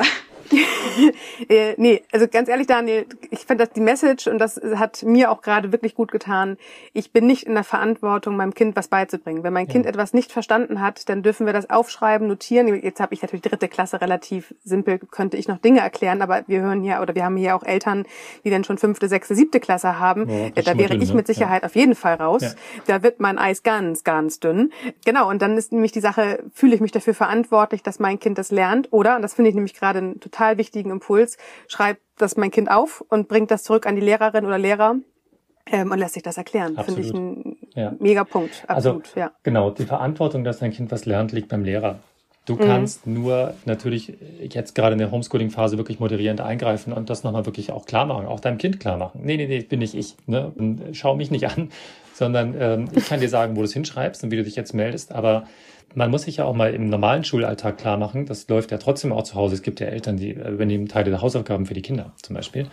äh, 1.49 1.73
nee, 1.77 2.03
also 2.11 2.27
ganz 2.27 2.49
ehrlich, 2.49 2.67
Daniel, 2.67 3.05
ich 3.29 3.39
finde 3.39 3.65
das 3.65 3.73
die 3.73 3.81
Message 3.81 4.27
und 4.27 4.39
das 4.39 4.59
hat 4.75 5.03
mir 5.03 5.31
auch 5.31 5.41
gerade 5.41 5.71
wirklich 5.71 5.95
gut 5.95 6.11
getan. 6.11 6.57
Ich 6.93 7.11
bin 7.11 7.27
nicht 7.27 7.43
in 7.43 7.53
der 7.53 7.63
Verantwortung, 7.63 8.35
meinem 8.35 8.53
Kind 8.53 8.75
was 8.75 8.87
beizubringen. 8.87 9.43
Wenn 9.43 9.53
mein 9.53 9.67
Kind 9.67 9.85
ja. 9.85 9.91
etwas 9.91 10.13
nicht 10.13 10.31
verstanden 10.31 10.81
hat, 10.81 11.09
dann 11.09 11.23
dürfen 11.23 11.45
wir 11.45 11.53
das 11.53 11.69
aufschreiben, 11.69 12.27
notieren. 12.27 12.67
Jetzt 12.81 12.99
habe 12.99 13.13
ich 13.13 13.21
natürlich 13.21 13.43
dritte 13.43 13.67
Klasse 13.67 14.01
relativ 14.01 14.53
simpel, 14.63 14.99
könnte 14.99 15.37
ich 15.37 15.47
noch 15.47 15.57
Dinge 15.57 15.81
erklären, 15.81 16.21
aber 16.21 16.43
wir 16.47 16.61
hören 16.61 16.81
hier 16.81 16.99
oder 17.01 17.15
wir 17.15 17.25
haben 17.25 17.37
hier 17.37 17.55
auch 17.55 17.63
Eltern, 17.63 18.05
die 18.43 18.49
dann 18.49 18.63
schon 18.63 18.77
fünfte, 18.77 19.07
sechste, 19.07 19.35
siebte 19.35 19.59
Klasse 19.59 19.99
haben. 19.99 20.29
Ja, 20.29 20.61
da 20.63 20.77
wäre 20.77 20.95
ich 20.95 21.13
mit 21.13 21.27
Sicherheit 21.27 21.63
ja. 21.63 21.67
auf 21.67 21.75
jeden 21.75 21.95
Fall 21.95 22.15
raus. 22.15 22.55
Da 22.85 23.03
wird 23.03 23.19
mein 23.19 23.37
Eis 23.37 23.63
ganz, 23.63 24.03
ganz 24.03 24.39
dünn. 24.39 24.71
Genau, 25.05 25.29
und 25.29 25.41
dann 25.41 25.57
ist 25.57 25.71
nämlich 25.71 25.91
die 25.91 25.99
Sache, 25.99 26.43
fühle 26.53 26.75
ich 26.75 26.81
mich 26.81 26.91
dafür 26.91 27.13
verantwortlich, 27.13 27.83
dass 27.83 27.99
mein 27.99 28.19
Kind 28.19 28.37
das 28.37 28.51
lernt, 28.51 28.87
oder? 28.91 29.15
Und 29.15 29.21
das 29.21 29.33
finde 29.33 29.49
ich 29.49 29.55
nämlich 29.55 29.73
gerade 29.73 29.99
ein 29.99 30.19
total 30.19 30.36
total 30.37 30.57
wichtigen 30.57 30.91
Impuls. 30.91 31.37
Schreibt 31.67 32.01
das 32.17 32.37
mein 32.37 32.51
Kind 32.51 32.69
auf 32.69 33.03
und 33.09 33.27
bringt 33.27 33.51
das 33.51 33.63
zurück 33.63 33.85
an 33.85 33.95
die 33.95 34.01
Lehrerin 34.01 34.45
oder 34.45 34.57
Lehrer 34.57 34.95
ähm, 35.65 35.91
und 35.91 35.99
lässt 35.99 36.13
sich 36.13 36.23
das 36.23 36.37
erklären. 36.37 36.77
Finde 36.83 37.01
ich 37.01 37.13
ein 37.13 37.57
ja. 37.75 37.93
mega 37.99 38.23
Punkt. 38.23 38.63
Also, 38.67 38.89
Absolut, 38.89 39.07
also, 39.07 39.19
ja. 39.19 39.31
Genau, 39.43 39.71
die 39.71 39.85
Verantwortung, 39.85 40.43
dass 40.43 40.59
dein 40.59 40.71
Kind 40.71 40.91
was 40.91 41.05
lernt, 41.05 41.31
liegt 41.31 41.49
beim 41.49 41.63
Lehrer. 41.63 41.99
Du 42.45 42.55
mhm. 42.55 42.59
kannst 42.59 43.05
nur 43.05 43.55
natürlich 43.65 44.13
jetzt 44.39 44.73
gerade 44.73 44.93
in 44.93 44.99
der 44.99 45.11
Homeschooling-Phase 45.11 45.77
wirklich 45.77 45.99
moderierend 45.99 46.39
eingreifen 46.39 46.93
und 46.93 47.09
das 47.09 47.23
nochmal 47.23 47.45
wirklich 47.45 47.73
auch 47.73 47.85
klar 47.85 48.05
machen, 48.05 48.25
auch 48.25 48.39
deinem 48.39 48.57
Kind 48.57 48.79
klar 48.79 48.97
machen. 48.97 49.21
Nee, 49.23 49.35
nee, 49.35 49.47
nee, 49.47 49.59
bin 49.59 49.79
nicht 49.79 49.95
ich. 49.95 50.15
Ne? 50.27 50.53
schau 50.93 51.15
mich 51.15 51.29
nicht 51.29 51.47
an, 51.47 51.69
sondern 52.13 52.55
ähm, 52.57 52.89
ich 52.95 53.05
kann 53.05 53.19
dir 53.19 53.29
sagen, 53.29 53.55
wo 53.57 53.59
du 53.59 53.65
es 53.65 53.73
hinschreibst 53.73 54.23
und 54.23 54.31
wie 54.31 54.37
du 54.37 54.43
dich 54.43 54.55
jetzt 54.55 54.73
meldest, 54.73 55.11
aber 55.11 55.43
man 55.95 56.11
muss 56.11 56.23
sich 56.23 56.37
ja 56.37 56.45
auch 56.45 56.55
mal 56.55 56.73
im 56.73 56.89
normalen 56.89 57.23
Schulalltag 57.23 57.77
klar 57.77 57.97
machen, 57.97 58.25
das 58.25 58.47
läuft 58.47 58.71
ja 58.71 58.77
trotzdem 58.77 59.11
auch 59.11 59.23
zu 59.23 59.35
Hause. 59.35 59.55
Es 59.55 59.61
gibt 59.61 59.79
ja 59.79 59.87
Eltern, 59.87 60.17
die 60.17 60.31
übernehmen 60.31 60.87
Teile 60.87 61.09
der 61.09 61.21
Hausaufgaben 61.21 61.65
für 61.65 61.73
die 61.73 61.81
Kinder 61.81 62.13
zum 62.21 62.35
Beispiel. 62.35 62.67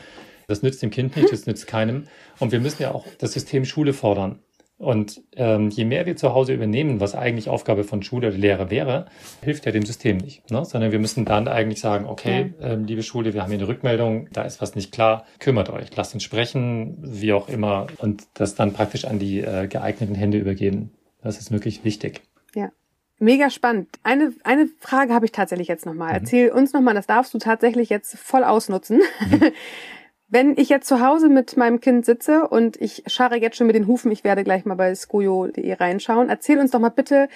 Das 0.46 0.62
nützt 0.62 0.83
dem 0.83 0.90
Kind 0.90 1.16
nicht, 1.16 1.33
das 1.33 1.46
nützt 1.46 1.66
keinem. 1.66 2.05
Und 2.38 2.53
wir 2.53 2.61
müssen 2.61 2.83
ja 2.83 2.92
auch 2.92 3.07
das 3.18 3.33
System 3.33 3.64
Schule 3.64 3.92
fordern. 3.92 4.40
Und 4.77 5.22
ähm, 5.37 5.70
je 5.70 5.85
mehr 5.85 6.05
wir 6.05 6.16
zu 6.16 6.35
Hause 6.35 6.53
übernehmen, 6.53 6.98
was 6.98 7.14
eigentlich 7.14 7.48
Aufgabe 7.48 7.85
von 7.85 8.03
Schule 8.03 8.29
oder 8.29 8.37
Lehrer 8.37 8.70
wäre, 8.70 9.07
hilft 9.42 9.66
ja 9.66 9.72
dem 9.72 9.87
System 9.87 10.16
nicht. 10.16 10.50
Ne? 10.50 10.64
Sondern 10.64 10.90
wir 10.90 10.98
müssen 10.98 11.24
dann 11.24 11.46
eigentlich 11.46 11.81
sagen, 11.81 12.07
okay, 12.07 12.55
ähm, 12.61 12.85
liebe 12.85 13.05
Schule, 13.05 13.35
wir 13.35 13.42
haben 13.42 13.50
hier 13.50 13.61
eine 13.61 13.68
Rückmeldung, 13.68 14.29
da 14.33 14.42
ist 14.42 14.61
was 14.61 14.74
nicht 14.74 14.90
klar, 14.90 15.27
kümmert 15.38 15.70
euch, 15.70 15.94
lasst 15.96 16.14
uns 16.14 16.24
sprechen, 16.24 16.98
wie 17.00 17.33
auch 17.33 17.48
immer, 17.48 17.87
und 17.98 18.24
das 18.35 18.57
dann 18.57 18.72
praktisch 18.72 19.05
an 19.05 19.20
die 19.20 19.40
äh, 19.40 19.68
geeigneten 19.68 20.16
Hände 20.16 20.38
übergeben. 20.38 20.90
Das 21.22 21.38
ist 21.38 21.53
wirklich 21.53 21.85
wichtig. 21.85 22.22
Ja. 22.55 22.70
Mega 23.18 23.48
spannend. 23.50 23.88
Eine, 24.03 24.33
eine 24.42 24.68
Frage 24.81 25.14
habe 25.14 25.24
ich 25.27 25.33
tatsächlich 25.33 25.68
jetzt 25.68 25.87
nochmal. 25.87 26.11
Mhm. 26.11 26.16
Erzähl 26.16 26.50
uns 26.50 26.72
nochmal, 26.72 26.94
das 26.94 27.07
darfst 27.07 27.33
du 27.33 27.38
tatsächlich 27.38 27.88
jetzt 27.88 28.18
voll 28.18 28.44
ausnutzen. 28.44 29.00
Mhm. 29.31 29.53
Wenn 30.35 30.57
ich 30.59 30.68
jetzt 30.68 30.88
zu 30.88 31.01
Hause 31.01 31.29
mit 31.29 31.57
meinem 31.57 31.79
Kind 31.79 32.05
sitze 32.05 32.49
und 32.49 32.77
ich 32.83 33.05
scharre 33.07 33.37
jetzt 33.37 33.57
schon 33.57 33.68
mit 33.68 33.77
den 33.77 33.87
Hufen, 33.87 34.11
ich 34.11 34.25
werde 34.25 34.42
gleich 34.42 34.64
mal 34.64 34.75
bei 34.75 34.92
skojo.de 34.92 35.73
reinschauen, 35.75 36.29
erzähl 36.29 36.59
uns 36.59 36.73
doch 36.73 36.81
mal 36.81 36.88
bitte, 36.88 37.29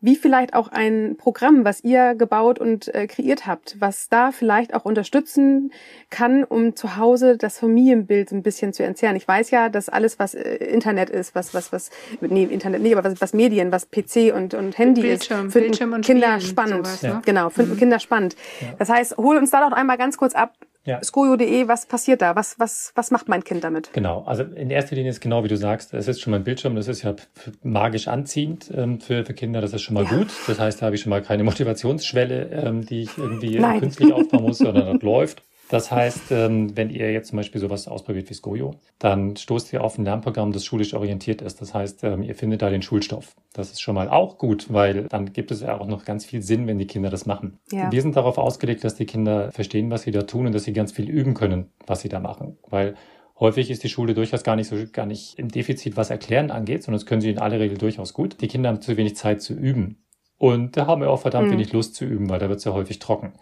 wie 0.00 0.16
vielleicht 0.16 0.54
auch 0.54 0.68
ein 0.68 1.16
Programm, 1.18 1.66
was 1.66 1.84
ihr 1.84 2.14
gebaut 2.14 2.58
und 2.58 2.94
äh, 2.94 3.08
kreiert 3.08 3.46
habt, 3.46 3.76
was 3.78 4.08
da 4.08 4.32
vielleicht 4.32 4.72
auch 4.72 4.86
unterstützen 4.86 5.70
kann, 6.08 6.44
um 6.44 6.74
zu 6.74 6.96
Hause 6.96 7.36
das 7.36 7.58
Familienbild 7.58 8.32
ein 8.32 8.42
bisschen 8.42 8.72
zu 8.72 8.84
entzerren. 8.84 9.16
Ich 9.16 9.28
weiß 9.28 9.50
ja, 9.50 9.68
dass 9.68 9.90
alles, 9.90 10.18
was 10.18 10.34
äh, 10.34 10.54
Internet 10.54 11.10
ist, 11.10 11.34
was, 11.34 11.52
was, 11.52 11.74
was, 11.74 11.90
nee, 12.22 12.44
Internet 12.44 12.80
nicht, 12.80 12.96
aber 12.96 13.04
was, 13.04 13.20
was 13.20 13.34
Medien, 13.34 13.70
was 13.70 13.90
PC 13.90 14.34
und, 14.34 14.54
und 14.54 14.78
Handy 14.78 15.02
Bildschirm, 15.02 15.48
ist, 15.48 15.52
finden 15.52 15.68
Bildschirm 15.72 16.00
Kinder 16.00 16.40
spannend. 16.40 16.86
Sowas, 16.86 17.02
ne? 17.02 17.20
Genau, 17.26 17.50
finden 17.50 17.74
mhm. 17.74 17.78
Kinder 17.78 17.98
spannend. 17.98 18.34
Ja. 18.62 18.68
Das 18.78 18.88
heißt, 18.88 19.18
hol 19.18 19.36
uns 19.36 19.50
da 19.50 19.68
doch 19.68 19.76
einmal 19.76 19.98
ganz 19.98 20.16
kurz 20.16 20.34
ab, 20.34 20.54
ja. 20.86 21.02
Skojo.de, 21.02 21.68
was 21.68 21.86
passiert 21.86 22.22
da? 22.22 22.36
Was, 22.36 22.58
was, 22.58 22.92
was 22.94 23.10
macht 23.10 23.28
mein 23.28 23.44
Kind 23.44 23.64
damit? 23.64 23.92
Genau, 23.92 24.22
also 24.24 24.44
in 24.44 24.70
erster 24.70 24.96
Linie 24.96 25.10
ist 25.10 25.20
genau 25.20 25.44
wie 25.44 25.48
du 25.48 25.56
sagst, 25.56 25.92
es 25.92 26.08
ist 26.08 26.20
schon 26.20 26.30
mein 26.30 26.44
Bildschirm, 26.44 26.76
das 26.76 26.88
ist 26.88 27.02
ja 27.02 27.14
magisch 27.62 28.08
anziehend 28.08 28.70
ähm, 28.74 29.00
für, 29.00 29.24
für 29.24 29.34
Kinder, 29.34 29.60
das 29.60 29.72
ist 29.72 29.82
schon 29.82 29.94
mal 29.94 30.04
ja. 30.04 30.16
gut. 30.16 30.28
Das 30.46 30.58
heißt, 30.58 30.80
da 30.80 30.86
habe 30.86 30.96
ich 30.96 31.02
schon 31.02 31.10
mal 31.10 31.22
keine 31.22 31.44
Motivationsschwelle, 31.44 32.50
ähm, 32.52 32.86
die 32.86 33.02
ich 33.02 33.18
irgendwie 33.18 33.58
Nein. 33.58 33.80
künstlich 33.80 34.12
aufbauen 34.12 34.44
muss, 34.44 34.58
sondern 34.58 34.92
das 34.94 35.02
läuft. 35.02 35.42
Das 35.68 35.90
heißt, 35.90 36.30
ähm, 36.30 36.76
wenn 36.76 36.90
ihr 36.90 37.12
jetzt 37.12 37.28
zum 37.28 37.36
Beispiel 37.36 37.60
sowas 37.60 37.88
ausprobiert 37.88 38.30
wie 38.30 38.34
Skojo, 38.34 38.76
dann 38.98 39.36
stoßt 39.36 39.72
ihr 39.72 39.82
auf 39.82 39.98
ein 39.98 40.04
Lernprogramm, 40.04 40.52
das 40.52 40.64
schulisch 40.64 40.94
orientiert 40.94 41.42
ist. 41.42 41.60
Das 41.60 41.74
heißt, 41.74 42.04
ähm, 42.04 42.22
ihr 42.22 42.36
findet 42.36 42.62
da 42.62 42.70
den 42.70 42.82
Schulstoff. 42.82 43.34
Das 43.52 43.72
ist 43.72 43.80
schon 43.80 43.96
mal 43.96 44.08
auch 44.08 44.38
gut, 44.38 44.72
weil 44.72 45.04
dann 45.04 45.32
gibt 45.32 45.50
es 45.50 45.62
ja 45.62 45.80
auch 45.80 45.86
noch 45.86 46.04
ganz 46.04 46.24
viel 46.24 46.42
Sinn, 46.42 46.66
wenn 46.66 46.78
die 46.78 46.86
Kinder 46.86 47.10
das 47.10 47.26
machen. 47.26 47.58
Ja. 47.72 47.90
Wir 47.90 48.00
sind 48.00 48.14
darauf 48.14 48.38
ausgelegt, 48.38 48.84
dass 48.84 48.94
die 48.94 49.06
Kinder 49.06 49.50
verstehen, 49.50 49.90
was 49.90 50.02
sie 50.02 50.12
da 50.12 50.22
tun 50.22 50.46
und 50.46 50.54
dass 50.54 50.64
sie 50.64 50.72
ganz 50.72 50.92
viel 50.92 51.10
üben 51.10 51.34
können, 51.34 51.70
was 51.86 52.00
sie 52.00 52.08
da 52.08 52.20
machen. 52.20 52.58
Weil 52.68 52.94
Häufig 53.38 53.70
ist 53.70 53.84
die 53.84 53.90
Schule 53.90 54.14
durchaus 54.14 54.44
gar 54.44 54.56
nicht 54.56 54.68
so 54.68 54.76
gar 54.92 55.04
nicht 55.04 55.38
im 55.38 55.48
Defizit, 55.48 55.96
was 55.96 56.08
Erklären 56.08 56.50
angeht, 56.50 56.82
sondern 56.82 57.00
das 57.00 57.06
können 57.06 57.20
sie 57.20 57.30
in 57.30 57.38
aller 57.38 57.60
Regel 57.60 57.76
durchaus 57.76 58.14
gut. 58.14 58.40
Die 58.40 58.48
Kinder 58.48 58.70
haben 58.70 58.80
zu 58.80 58.96
wenig 58.96 59.14
Zeit 59.16 59.42
zu 59.42 59.52
üben. 59.52 60.02
Und 60.38 60.76
da 60.76 60.86
haben 60.86 61.02
wir 61.02 61.10
auch 61.10 61.20
verdammt 61.20 61.48
mhm. 61.48 61.52
wenig 61.52 61.72
Lust 61.72 61.94
zu 61.94 62.06
üben, 62.06 62.30
weil 62.30 62.38
da 62.38 62.48
wird 62.48 62.58
es 62.58 62.64
ja 62.64 62.72
häufig 62.72 62.98
trocken. 62.98 63.34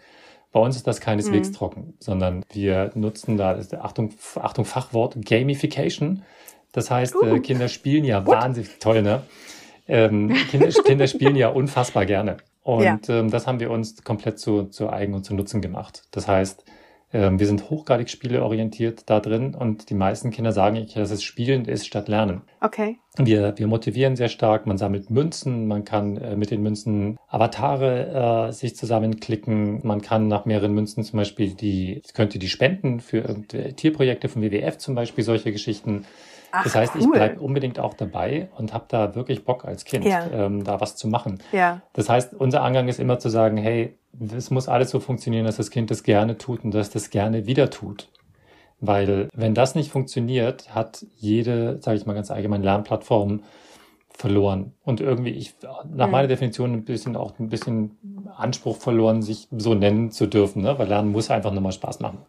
Bei 0.55 0.61
uns 0.61 0.77
ist 0.77 0.87
das 0.87 1.01
keineswegs 1.01 1.49
mhm. 1.49 1.53
trocken, 1.53 1.93
sondern 1.99 2.45
wir 2.53 2.89
nutzen 2.95 3.35
da, 3.35 3.59
Achtung, 3.81 4.13
Achtung, 4.35 4.63
Fachwort, 4.63 5.17
Gamification. 5.19 6.23
Das 6.71 6.89
heißt, 6.89 7.13
äh, 7.21 7.33
uh. 7.33 7.41
Kinder 7.41 7.67
spielen 7.67 8.05
ja 8.05 8.25
What? 8.25 8.37
wahnsinnig 8.37 8.79
toll, 8.79 9.01
ne? 9.01 9.23
Ähm, 9.85 10.33
Kinder, 10.49 10.69
Kinder 10.69 11.07
spielen 11.07 11.35
ja 11.35 11.49
unfassbar 11.49 12.05
gerne. 12.05 12.37
Und 12.63 12.83
ja. 12.85 12.99
ähm, 13.09 13.31
das 13.31 13.47
haben 13.47 13.59
wir 13.59 13.69
uns 13.69 14.01
komplett 14.05 14.39
zu, 14.39 14.63
zu 14.67 14.89
eigen 14.89 15.13
und 15.13 15.25
zu 15.25 15.33
Nutzen 15.33 15.59
gemacht. 15.59 16.03
Das 16.11 16.29
heißt, 16.29 16.63
wir 17.19 17.47
sind 17.47 17.69
hochgradig 17.69 18.09
spieleorientiert 18.09 19.09
da 19.09 19.19
drin 19.19 19.55
und 19.55 19.89
die 19.89 19.93
meisten 19.93 20.31
Kinder 20.31 20.51
sagen, 20.51 20.85
dass 20.93 21.11
es 21.11 21.23
Spielen 21.23 21.65
ist 21.65 21.85
statt 21.87 22.07
Lernen. 22.07 22.41
Okay. 22.61 22.97
Wir, 23.17 23.57
wir 23.57 23.67
motivieren 23.67 24.15
sehr 24.15 24.27
stark, 24.27 24.65
man 24.65 24.77
sammelt 24.77 25.09
Münzen, 25.09 25.67
man 25.67 25.85
kann 25.85 26.17
äh, 26.17 26.35
mit 26.35 26.51
den 26.51 26.61
Münzen 26.61 27.17
Avatare 27.29 28.47
äh, 28.49 28.51
sich 28.51 28.75
zusammenklicken, 28.75 29.85
man 29.87 30.01
kann 30.01 30.27
nach 30.27 30.45
mehreren 30.45 30.73
Münzen 30.73 31.03
zum 31.03 31.17
Beispiel 31.17 31.53
die, 31.53 32.01
könnte 32.13 32.39
die 32.39 32.49
spenden 32.49 32.99
für 32.99 33.23
Tierprojekte 33.47 34.27
von 34.27 34.41
WWF 34.41 34.77
zum 34.77 34.95
Beispiel, 34.95 35.23
solche 35.23 35.51
Geschichten. 35.51 36.05
Ach, 36.51 36.63
das 36.63 36.75
heißt, 36.75 36.95
cool. 36.95 37.01
ich 37.01 37.11
bleibe 37.11 37.39
unbedingt 37.41 37.79
auch 37.79 37.93
dabei 37.93 38.49
und 38.57 38.73
habe 38.73 38.85
da 38.87 39.15
wirklich 39.15 39.43
Bock 39.43 39.65
als 39.65 39.85
Kind, 39.85 40.05
ja. 40.05 40.27
ähm, 40.31 40.63
da 40.63 40.79
was 40.79 40.95
zu 40.95 41.07
machen. 41.07 41.39
Ja. 41.51 41.81
Das 41.93 42.09
heißt, 42.09 42.33
unser 42.33 42.63
Angang 42.63 42.87
ist 42.87 42.99
immer 42.99 43.19
zu 43.19 43.29
sagen, 43.29 43.57
hey, 43.57 43.97
es 44.35 44.51
muss 44.51 44.67
alles 44.67 44.89
so 44.91 44.99
funktionieren, 44.99 45.45
dass 45.45 45.57
das 45.57 45.69
Kind 45.69 45.91
das 45.91 46.03
gerne 46.03 46.37
tut 46.37 46.63
und 46.63 46.73
dass 46.73 46.89
das 46.89 47.09
gerne 47.09 47.45
wieder 47.45 47.69
tut. 47.69 48.09
Weil 48.79 49.29
wenn 49.33 49.53
das 49.53 49.75
nicht 49.75 49.91
funktioniert, 49.91 50.73
hat 50.73 51.05
jede, 51.15 51.81
sage 51.81 51.97
ich 51.97 52.05
mal 52.05 52.13
ganz 52.13 52.31
allgemein, 52.31 52.63
Lernplattform 52.63 53.43
verloren. 54.09 54.73
Und 54.83 55.01
irgendwie, 55.01 55.31
ich, 55.31 55.55
nach 55.93 56.09
meiner 56.09 56.27
Definition 56.27 56.73
ein 56.73 56.85
bisschen 56.85 57.15
auch 57.15 57.37
ein 57.39 57.49
bisschen 57.49 57.97
Anspruch 58.35 58.77
verloren, 58.77 59.21
sich 59.21 59.47
so 59.51 59.73
nennen 59.73 60.11
zu 60.11 60.27
dürfen, 60.27 60.61
ne? 60.61 60.77
weil 60.77 60.87
Lernen 60.87 61.11
muss 61.11 61.31
einfach 61.31 61.51
nur 61.51 61.61
mal 61.61 61.71
Spaß 61.71 61.99
machen. 61.99 62.19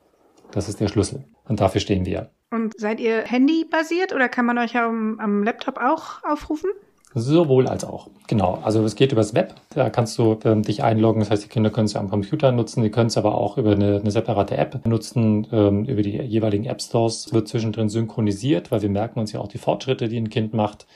Das 0.51 0.69
ist 0.69 0.81
der 0.81 0.89
Schlüssel. 0.89 1.25
Und 1.49 1.61
dafür 1.61 1.81
stehen 1.81 2.07
wir. 2.07 2.31
Und 2.51 2.75
seid 2.79 3.01
ihr 3.01 3.23
Handy-basiert 3.23 4.15
oder 4.15 4.29
kann 4.29 4.47
man 4.47 4.59
euch 4.59 4.77
am, 4.77 5.19
am 5.21 5.43
Laptop 5.43 5.79
auch 5.79 6.23
aufrufen? 6.25 6.71
Sowohl 7.19 7.67
als 7.67 7.83
auch. 7.83 8.09
Genau. 8.27 8.59
Also 8.63 8.85
es 8.85 8.95
geht 8.95 9.11
übers 9.11 9.33
Web. 9.33 9.55
Da 9.71 9.89
kannst 9.89 10.19
du 10.19 10.39
ähm, 10.45 10.63
dich 10.63 10.83
einloggen. 10.83 11.21
Das 11.21 11.31
heißt, 11.31 11.45
die 11.45 11.49
Kinder 11.49 11.71
können 11.71 11.87
es 11.87 11.97
am 11.97 12.11
Computer 12.11 12.53
nutzen. 12.53 12.83
Die 12.83 12.91
können 12.91 13.07
es 13.07 13.17
aber 13.17 13.37
auch 13.37 13.57
über 13.57 13.73
eine, 13.73 14.01
eine 14.01 14.11
separate 14.11 14.59
App 14.59 14.87
nutzen, 14.87 15.47
ähm, 15.51 15.87
über 15.87 16.03
die 16.03 16.11
jeweiligen 16.11 16.67
App 16.67 16.83
Stores. 16.83 17.33
Wird 17.33 17.49
zwischendrin 17.49 17.89
synchronisiert, 17.89 18.71
weil 18.71 18.83
wir 18.83 18.91
merken 18.91 19.19
uns 19.19 19.33
ja 19.33 19.41
auch 19.41 19.49
die 19.49 19.57
Fortschritte, 19.57 20.09
die 20.09 20.19
ein 20.19 20.29
Kind 20.29 20.53
macht 20.53 20.87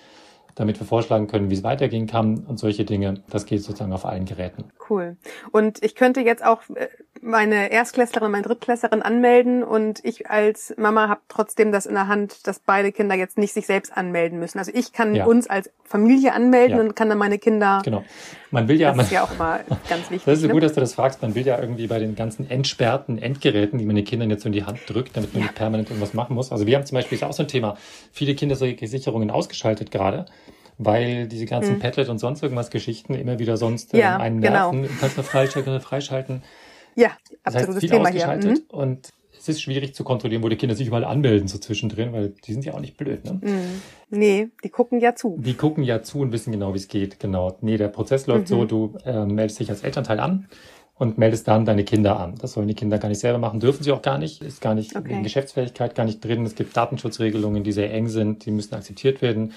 damit 0.57 0.79
wir 0.79 0.87
vorschlagen 0.87 1.27
können, 1.27 1.49
wie 1.49 1.55
es 1.55 1.63
weitergehen 1.63 2.07
kann 2.07 2.45
und 2.47 2.59
solche 2.59 2.85
Dinge. 2.85 3.23
Das 3.31 3.47
geht 3.47 3.63
sozusagen 3.63 3.95
auf 3.95 4.05
allen 4.05 4.27
Geräten. 4.27 4.65
Cool. 4.91 5.17
Und 5.53 5.83
ich 5.83 5.95
könnte 5.95 6.21
jetzt 6.21 6.45
auch 6.45 6.61
äh, 6.75 6.89
meine 7.23 7.71
Erstklässlerin, 7.71 8.31
meine 8.31 8.45
Drittklässlerin 8.45 9.03
anmelden 9.03 9.63
und 9.63 10.05
ich 10.05 10.31
als 10.31 10.75
Mama 10.77 11.09
habe 11.09 11.21
trotzdem 11.29 11.73
das 11.73 11.87
in 11.87 11.95
der 11.95 12.09
Hand, 12.09 12.47
dass 12.47 12.59
beide 12.61 12.93
Kinder 12.93 13.15
jetzt 13.15 13.39
nicht 13.39 13.53
sich 13.53 13.67
selbst 13.67 13.97
anmelden 13.97 14.39
müssen. 14.39 14.59
Also 14.59 14.73
ich 14.75 14.93
kann 14.93 15.15
ja. 15.15 15.27
uns 15.27 15.49
als 15.49 15.71
Familie 15.85 16.33
anmelden 16.33 16.79
ja. 16.79 16.83
und 16.83 16.97
kann 16.97 17.09
dann 17.09 17.19
meine 17.19 17.39
Kinder. 17.39 17.83
Genau. 17.85 18.05
Man 18.51 18.69
will 18.69 18.81
ja. 18.81 18.93
Das 18.93 19.07
ist 19.07 19.13
ja 19.13 19.23
auch 19.25 19.37
mal 19.39 19.65
ganz 19.89 20.03
wichtig. 20.11 20.25
Das 20.25 20.35
ist 20.35 20.43
so 20.43 20.49
ne? 20.49 20.55
gut, 20.55 20.63
dass 20.63 20.73
du 20.73 20.81
das 20.81 20.95
fragst. 20.95 21.21
Man 21.23 21.35
will 21.35 21.47
ja 21.47 21.61
irgendwie 21.61 21.87
bei 21.87 21.99
den 21.99 22.15
ganzen 22.15 22.51
entsperrten 22.51 23.19
Endgeräten, 23.19 23.79
die 23.79 23.85
man 23.85 23.97
den 23.97 24.05
Kindern 24.05 24.31
jetzt 24.31 24.43
so 24.43 24.49
in 24.49 24.53
die 24.53 24.65
Hand 24.65 24.81
drückt, 24.87 25.17
damit 25.17 25.33
man 25.35 25.43
ja. 25.43 25.47
nicht 25.49 25.57
permanent 25.57 25.91
irgendwas 25.91 26.15
machen 26.15 26.35
muss. 26.35 26.53
Also 26.53 26.67
wir 26.67 26.77
haben 26.77 26.87
zum 26.87 26.97
Beispiel 26.97 27.17
ist 27.17 27.25
auch 27.25 27.33
so 27.33 27.43
ein 27.43 27.49
Thema. 27.49 27.77
Viele 28.13 28.35
Kinder 28.35 28.57
solche 28.57 28.87
Sicherungen 28.87 29.31
ausgeschaltet 29.31 29.91
gerade 29.91 30.27
weil 30.83 31.29
diese 31.29 31.45
ganzen 31.45 31.75
mhm. 31.75 31.81
Padlet 31.81 32.09
und 32.09 32.19
sonst 32.19 32.43
irgendwas 32.43 32.71
Geschichten 32.71 33.13
immer 33.13 33.39
wieder 33.39 33.59
sonst 33.59 33.93
ja, 33.93 34.15
ähm, 34.15 34.21
einen 34.23 34.39
nerven. 34.39 34.83
Genau. 34.83 34.89
Du 34.89 34.99
kannst 34.99 35.19
nur 35.19 35.25
freischalten, 35.25 35.79
freischalten. 35.79 36.43
Ja, 36.95 37.13
absolutes 37.43 37.83
das 37.83 37.91
heißt, 37.91 37.93
Thema 37.93 38.39
hier. 38.39 38.51
Mhm. 38.51 38.63
Und 38.69 39.13
es 39.39 39.49
ist 39.49 39.63
schwierig 39.63 39.95
zu 39.95 40.05
kontrollieren, 40.05 40.43
wo 40.43 40.49
die 40.49 40.57
Kinder 40.57 40.75
sich 40.75 40.87
überall 40.87 41.05
anmelden, 41.05 41.49
so 41.49 41.59
zwischendrin, 41.59 42.13
weil 42.13 42.35
die 42.45 42.53
sind 42.53 42.65
ja 42.65 42.75
auch 42.75 42.81
nicht 42.81 42.97
blöd, 42.99 43.25
ne? 43.25 43.41
Mhm. 43.43 43.83
Nee, 44.11 44.49
die 44.63 44.69
gucken 44.69 45.01
ja 45.01 45.15
zu. 45.15 45.39
Die 45.41 45.55
gucken 45.55 45.83
ja 45.83 46.03
zu 46.03 46.19
und 46.19 46.33
wissen 46.33 46.53
genau, 46.53 46.75
wie 46.75 46.79
es 46.79 46.89
geht, 46.89 47.19
genau. 47.19 47.57
Nee, 47.63 47.79
der 47.79 47.89
Prozess 47.89 48.27
läuft 48.27 48.49
so, 48.49 48.63
mhm. 48.63 48.69
du 48.69 48.99
äh, 49.05 49.25
meldest 49.25 49.61
dich 49.61 49.71
als 49.71 49.83
Elternteil 49.83 50.21
an 50.21 50.49
und 50.95 51.17
meldest 51.17 51.49
dann 51.49 51.65
deine 51.65 51.85
Kinder 51.85 52.21
an. 52.21 52.35
Das 52.39 52.53
sollen 52.53 52.69
die 52.69 52.75
Kinder 52.75 52.99
gar 52.99 53.09
nicht 53.09 53.21
selber 53.21 53.39
machen, 53.39 53.61
dürfen 53.61 53.83
sie 53.83 53.93
auch 53.93 54.03
gar 54.03 54.19
nicht, 54.19 54.43
ist 54.43 54.61
gar 54.61 54.75
nicht 54.75 54.95
okay. 54.95 55.15
in 55.15 55.23
Geschäftsfähigkeit 55.23 55.95
gar 55.95 56.05
nicht 56.05 56.23
drin. 56.23 56.45
Es 56.45 56.55
gibt 56.55 56.77
Datenschutzregelungen, 56.77 57.65
die 57.65 57.73
sehr 57.73 57.93
eng 57.95 58.09
sind, 58.09 58.45
die 58.45 58.51
müssen 58.51 58.75
akzeptiert 58.75 59.23
werden 59.23 59.55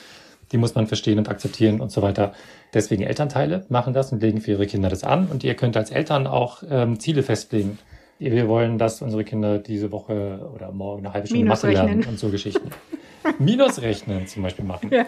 die 0.54 0.58
muss 0.58 0.76
man 0.76 0.88
verstehen 0.88 1.18
und 1.18 1.28
akzeptieren 1.30 1.82
und 1.82 1.92
so 1.92 2.02
weiter. 2.02 2.34
Deswegen 2.74 3.04
Elternteile 3.04 3.66
machen 3.70 3.94
das 3.94 4.12
und 4.12 4.22
legen 4.22 4.40
für 4.40 4.52
ihre 4.52 4.68
Kinder 4.68 4.88
das 4.88 5.04
an. 5.04 5.28
Und 5.28 5.44
ihr 5.44 5.56
könnt 5.56 5.76
als 5.76 5.92
Eltern 5.92 6.28
auch 6.28 6.64
ähm, 6.70 7.00
Ziele 7.00 7.24
festlegen. 7.24 7.80
Wir 8.20 8.48
wollen, 8.48 8.78
dass 8.78 9.02
unsere 9.02 9.24
Kinder 9.24 9.58
diese 9.58 9.92
Woche 9.92 10.50
oder 10.56 10.72
morgen 10.72 11.06
eine 11.06 11.14
halbe 11.14 11.28
Stunde 11.28 11.46
Mathe 11.46 11.72
lernen 11.72 12.06
und 12.08 12.18
so 12.18 12.30
Geschichten. 12.30 12.70
Minusrechnen 13.40 14.28
zum 14.28 14.44
Beispiel 14.44 14.64
machen. 14.64 14.90
Ja. 14.92 15.06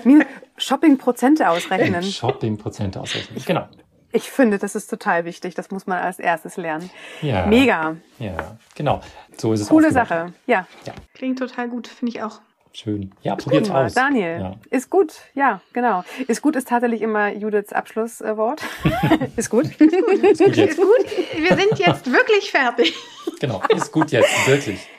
Shopping-Prozente 0.57 1.49
ausrechnen. 1.49 2.03
Shopping-Prozente 2.03 2.99
ausrechnen, 2.99 3.41
genau. 3.45 3.67
Ich 4.11 4.31
finde, 4.31 4.57
das 4.57 4.75
ist 4.75 4.87
total 4.87 5.25
wichtig. 5.25 5.55
Das 5.55 5.71
muss 5.71 5.87
man 5.87 5.99
als 5.99 6.19
erstes 6.19 6.57
lernen. 6.57 6.89
Ja. 7.21 7.45
Mega. 7.45 7.97
Ja, 8.17 8.57
genau. 8.73 9.01
So 9.37 9.53
ist 9.53 9.61
es 9.61 9.67
Coole 9.67 9.91
Sache. 9.91 10.33
Ja. 10.47 10.65
ja. 10.85 10.93
Klingt 11.13 11.37
total 11.37 11.67
gut, 11.67 11.87
finde 11.87 12.13
ich 12.13 12.23
auch. 12.23 12.39
Schön. 12.75 13.11
Ja, 13.21 13.37
probiert's 13.37 13.69
aus. 13.69 13.93
Daniel, 13.93 14.39
ja. 14.39 14.55
ist 14.69 14.89
gut. 14.89 15.13
Ja, 15.33 15.61
genau. 15.71 16.03
Ist 16.27 16.41
gut 16.41 16.57
ist 16.57 16.67
tatsächlich 16.67 17.01
immer 17.01 17.31
Judiths 17.31 17.71
Abschlusswort. 17.71 18.61
ist 19.37 19.49
gut. 19.49 19.65
ist 19.65 19.79
gut. 19.79 19.89
Ist 20.23 20.39
gut, 20.43 20.55
jetzt. 20.57 20.71
ist 20.71 20.77
gut. 20.77 21.05
Wir 21.37 21.55
sind 21.55 21.79
jetzt 21.79 22.11
wirklich 22.11 22.51
fertig. 22.51 22.93
Genau, 23.39 23.61
ist 23.69 23.93
gut 23.93 24.11
jetzt, 24.11 24.47
wirklich. 24.47 24.89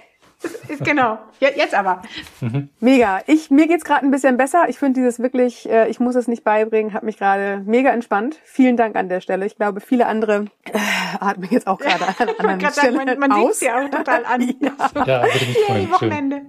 Ist, 0.69 0.85
genau, 0.85 1.19
jetzt 1.41 1.75
aber. 1.75 2.03
Mhm. 2.41 2.71
Mega. 2.81 3.21
Ich, 3.27 3.51
mir 3.51 3.67
geht's 3.67 3.85
gerade 3.85 4.07
ein 4.07 4.11
bisschen 4.11 4.39
besser. 4.39 4.69
Ich 4.69 4.79
finde 4.79 5.01
dieses 5.01 5.19
wirklich, 5.19 5.69
äh, 5.69 5.89
ich 5.89 6.01
muss 6.01 6.15
es 6.15 6.29
nicht 6.29 6.45
beibringen, 6.45 6.95
hat 6.95 7.03
mich 7.03 7.19
gerade 7.19 7.63
mega 7.67 7.91
entspannt. 7.91 8.39
Vielen 8.45 8.77
Dank 8.77 8.97
an 8.97 9.09
der 9.11 9.21
Stelle. 9.21 9.45
Ich 9.45 9.57
glaube, 9.57 9.81
viele 9.81 10.07
andere 10.07 10.47
äh, 10.65 10.79
atmen 11.21 11.49
jetzt 11.51 11.67
auch 11.67 11.79
gerade 11.79 12.05
an 12.07 12.29
anderen 12.39 12.73
Stellen 12.73 12.97
Man, 12.97 13.19
man 13.19 13.53
sieht 13.53 13.69
ja 13.69 13.85
auch 13.85 13.91
total 13.91 14.25
an. 14.25 14.41
ja, 14.61 15.05
ja 15.07 15.23
würde 15.25 15.47
mich 15.47 15.59
freuen. 15.67 15.91
Wochenende. 15.91 16.43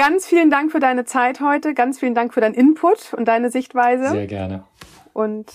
Ganz 0.00 0.26
vielen 0.26 0.48
Dank 0.48 0.72
für 0.72 0.80
deine 0.80 1.04
Zeit 1.04 1.40
heute. 1.42 1.74
Ganz 1.74 2.00
vielen 2.00 2.14
Dank 2.14 2.32
für 2.32 2.40
deinen 2.40 2.54
Input 2.54 3.12
und 3.12 3.26
deine 3.28 3.50
Sichtweise. 3.50 4.08
Sehr 4.08 4.26
gerne. 4.26 4.64
Und 5.12 5.52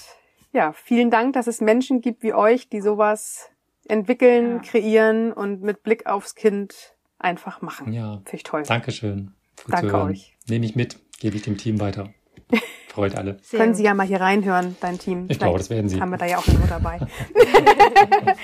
ja, 0.53 0.71
vielen 0.71 1.09
Dank, 1.09 1.33
dass 1.33 1.47
es 1.47 1.61
Menschen 1.61 1.99
gibt 1.99 2.21
wie 2.21 2.35
euch, 2.35 2.69
die 2.69 2.79
sowas 2.79 3.49
entwickeln, 3.87 4.57
ja. 4.57 4.59
kreieren 4.59 5.33
und 5.33 5.63
mit 5.63 5.81
Blick 5.81 6.05
aufs 6.05 6.35
Kind 6.35 6.95
einfach 7.17 7.63
machen. 7.63 7.91
Ja. 7.91 8.17
Finde 8.17 8.35
ich 8.35 8.43
toll. 8.43 8.61
Dankeschön. 8.61 9.31
Gut 9.63 9.73
Danke 9.73 9.99
euch. 9.99 10.37
Nehme 10.47 10.67
ich 10.67 10.75
mit, 10.75 10.99
gebe 11.19 11.35
ich 11.37 11.41
dem 11.41 11.57
Team 11.57 11.79
weiter. 11.79 12.13
Freut 12.89 13.15
alle. 13.15 13.39
Sehr 13.41 13.59
Können 13.59 13.73
Sie 13.73 13.81
ja 13.81 13.95
mal 13.95 14.05
hier 14.05 14.21
reinhören, 14.21 14.75
dein 14.79 14.99
Team. 14.99 15.21
Ich 15.21 15.25
Vielleicht 15.25 15.39
glaube, 15.39 15.57
das 15.57 15.71
werden 15.71 15.89
Sie. 15.89 15.99
Haben 15.99 16.11
wir 16.11 16.19
da 16.19 16.27
ja 16.27 16.37
auch 16.37 16.45
nur 16.45 16.67
dabei. 16.67 16.99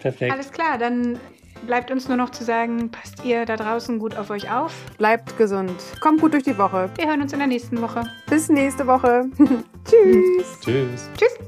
Perfekt. 0.00 0.32
Alles 0.32 0.50
klar, 0.50 0.78
dann 0.78 1.20
Bleibt 1.64 1.90
uns 1.90 2.08
nur 2.08 2.16
noch 2.16 2.30
zu 2.30 2.44
sagen, 2.44 2.90
passt 2.90 3.24
ihr 3.24 3.44
da 3.44 3.56
draußen 3.56 3.98
gut 3.98 4.16
auf 4.16 4.30
euch 4.30 4.50
auf. 4.50 4.72
Bleibt 4.98 5.36
gesund. 5.38 5.72
Kommt 6.00 6.20
gut 6.20 6.34
durch 6.34 6.44
die 6.44 6.58
Woche. 6.58 6.90
Wir 6.96 7.08
hören 7.08 7.22
uns 7.22 7.32
in 7.32 7.38
der 7.38 7.48
nächsten 7.48 7.80
Woche. 7.80 8.04
Bis 8.28 8.48
nächste 8.48 8.86
Woche. 8.86 9.26
Tschüss. 9.84 10.60
Tschüss. 10.60 11.10
Tschüss. 11.16 11.38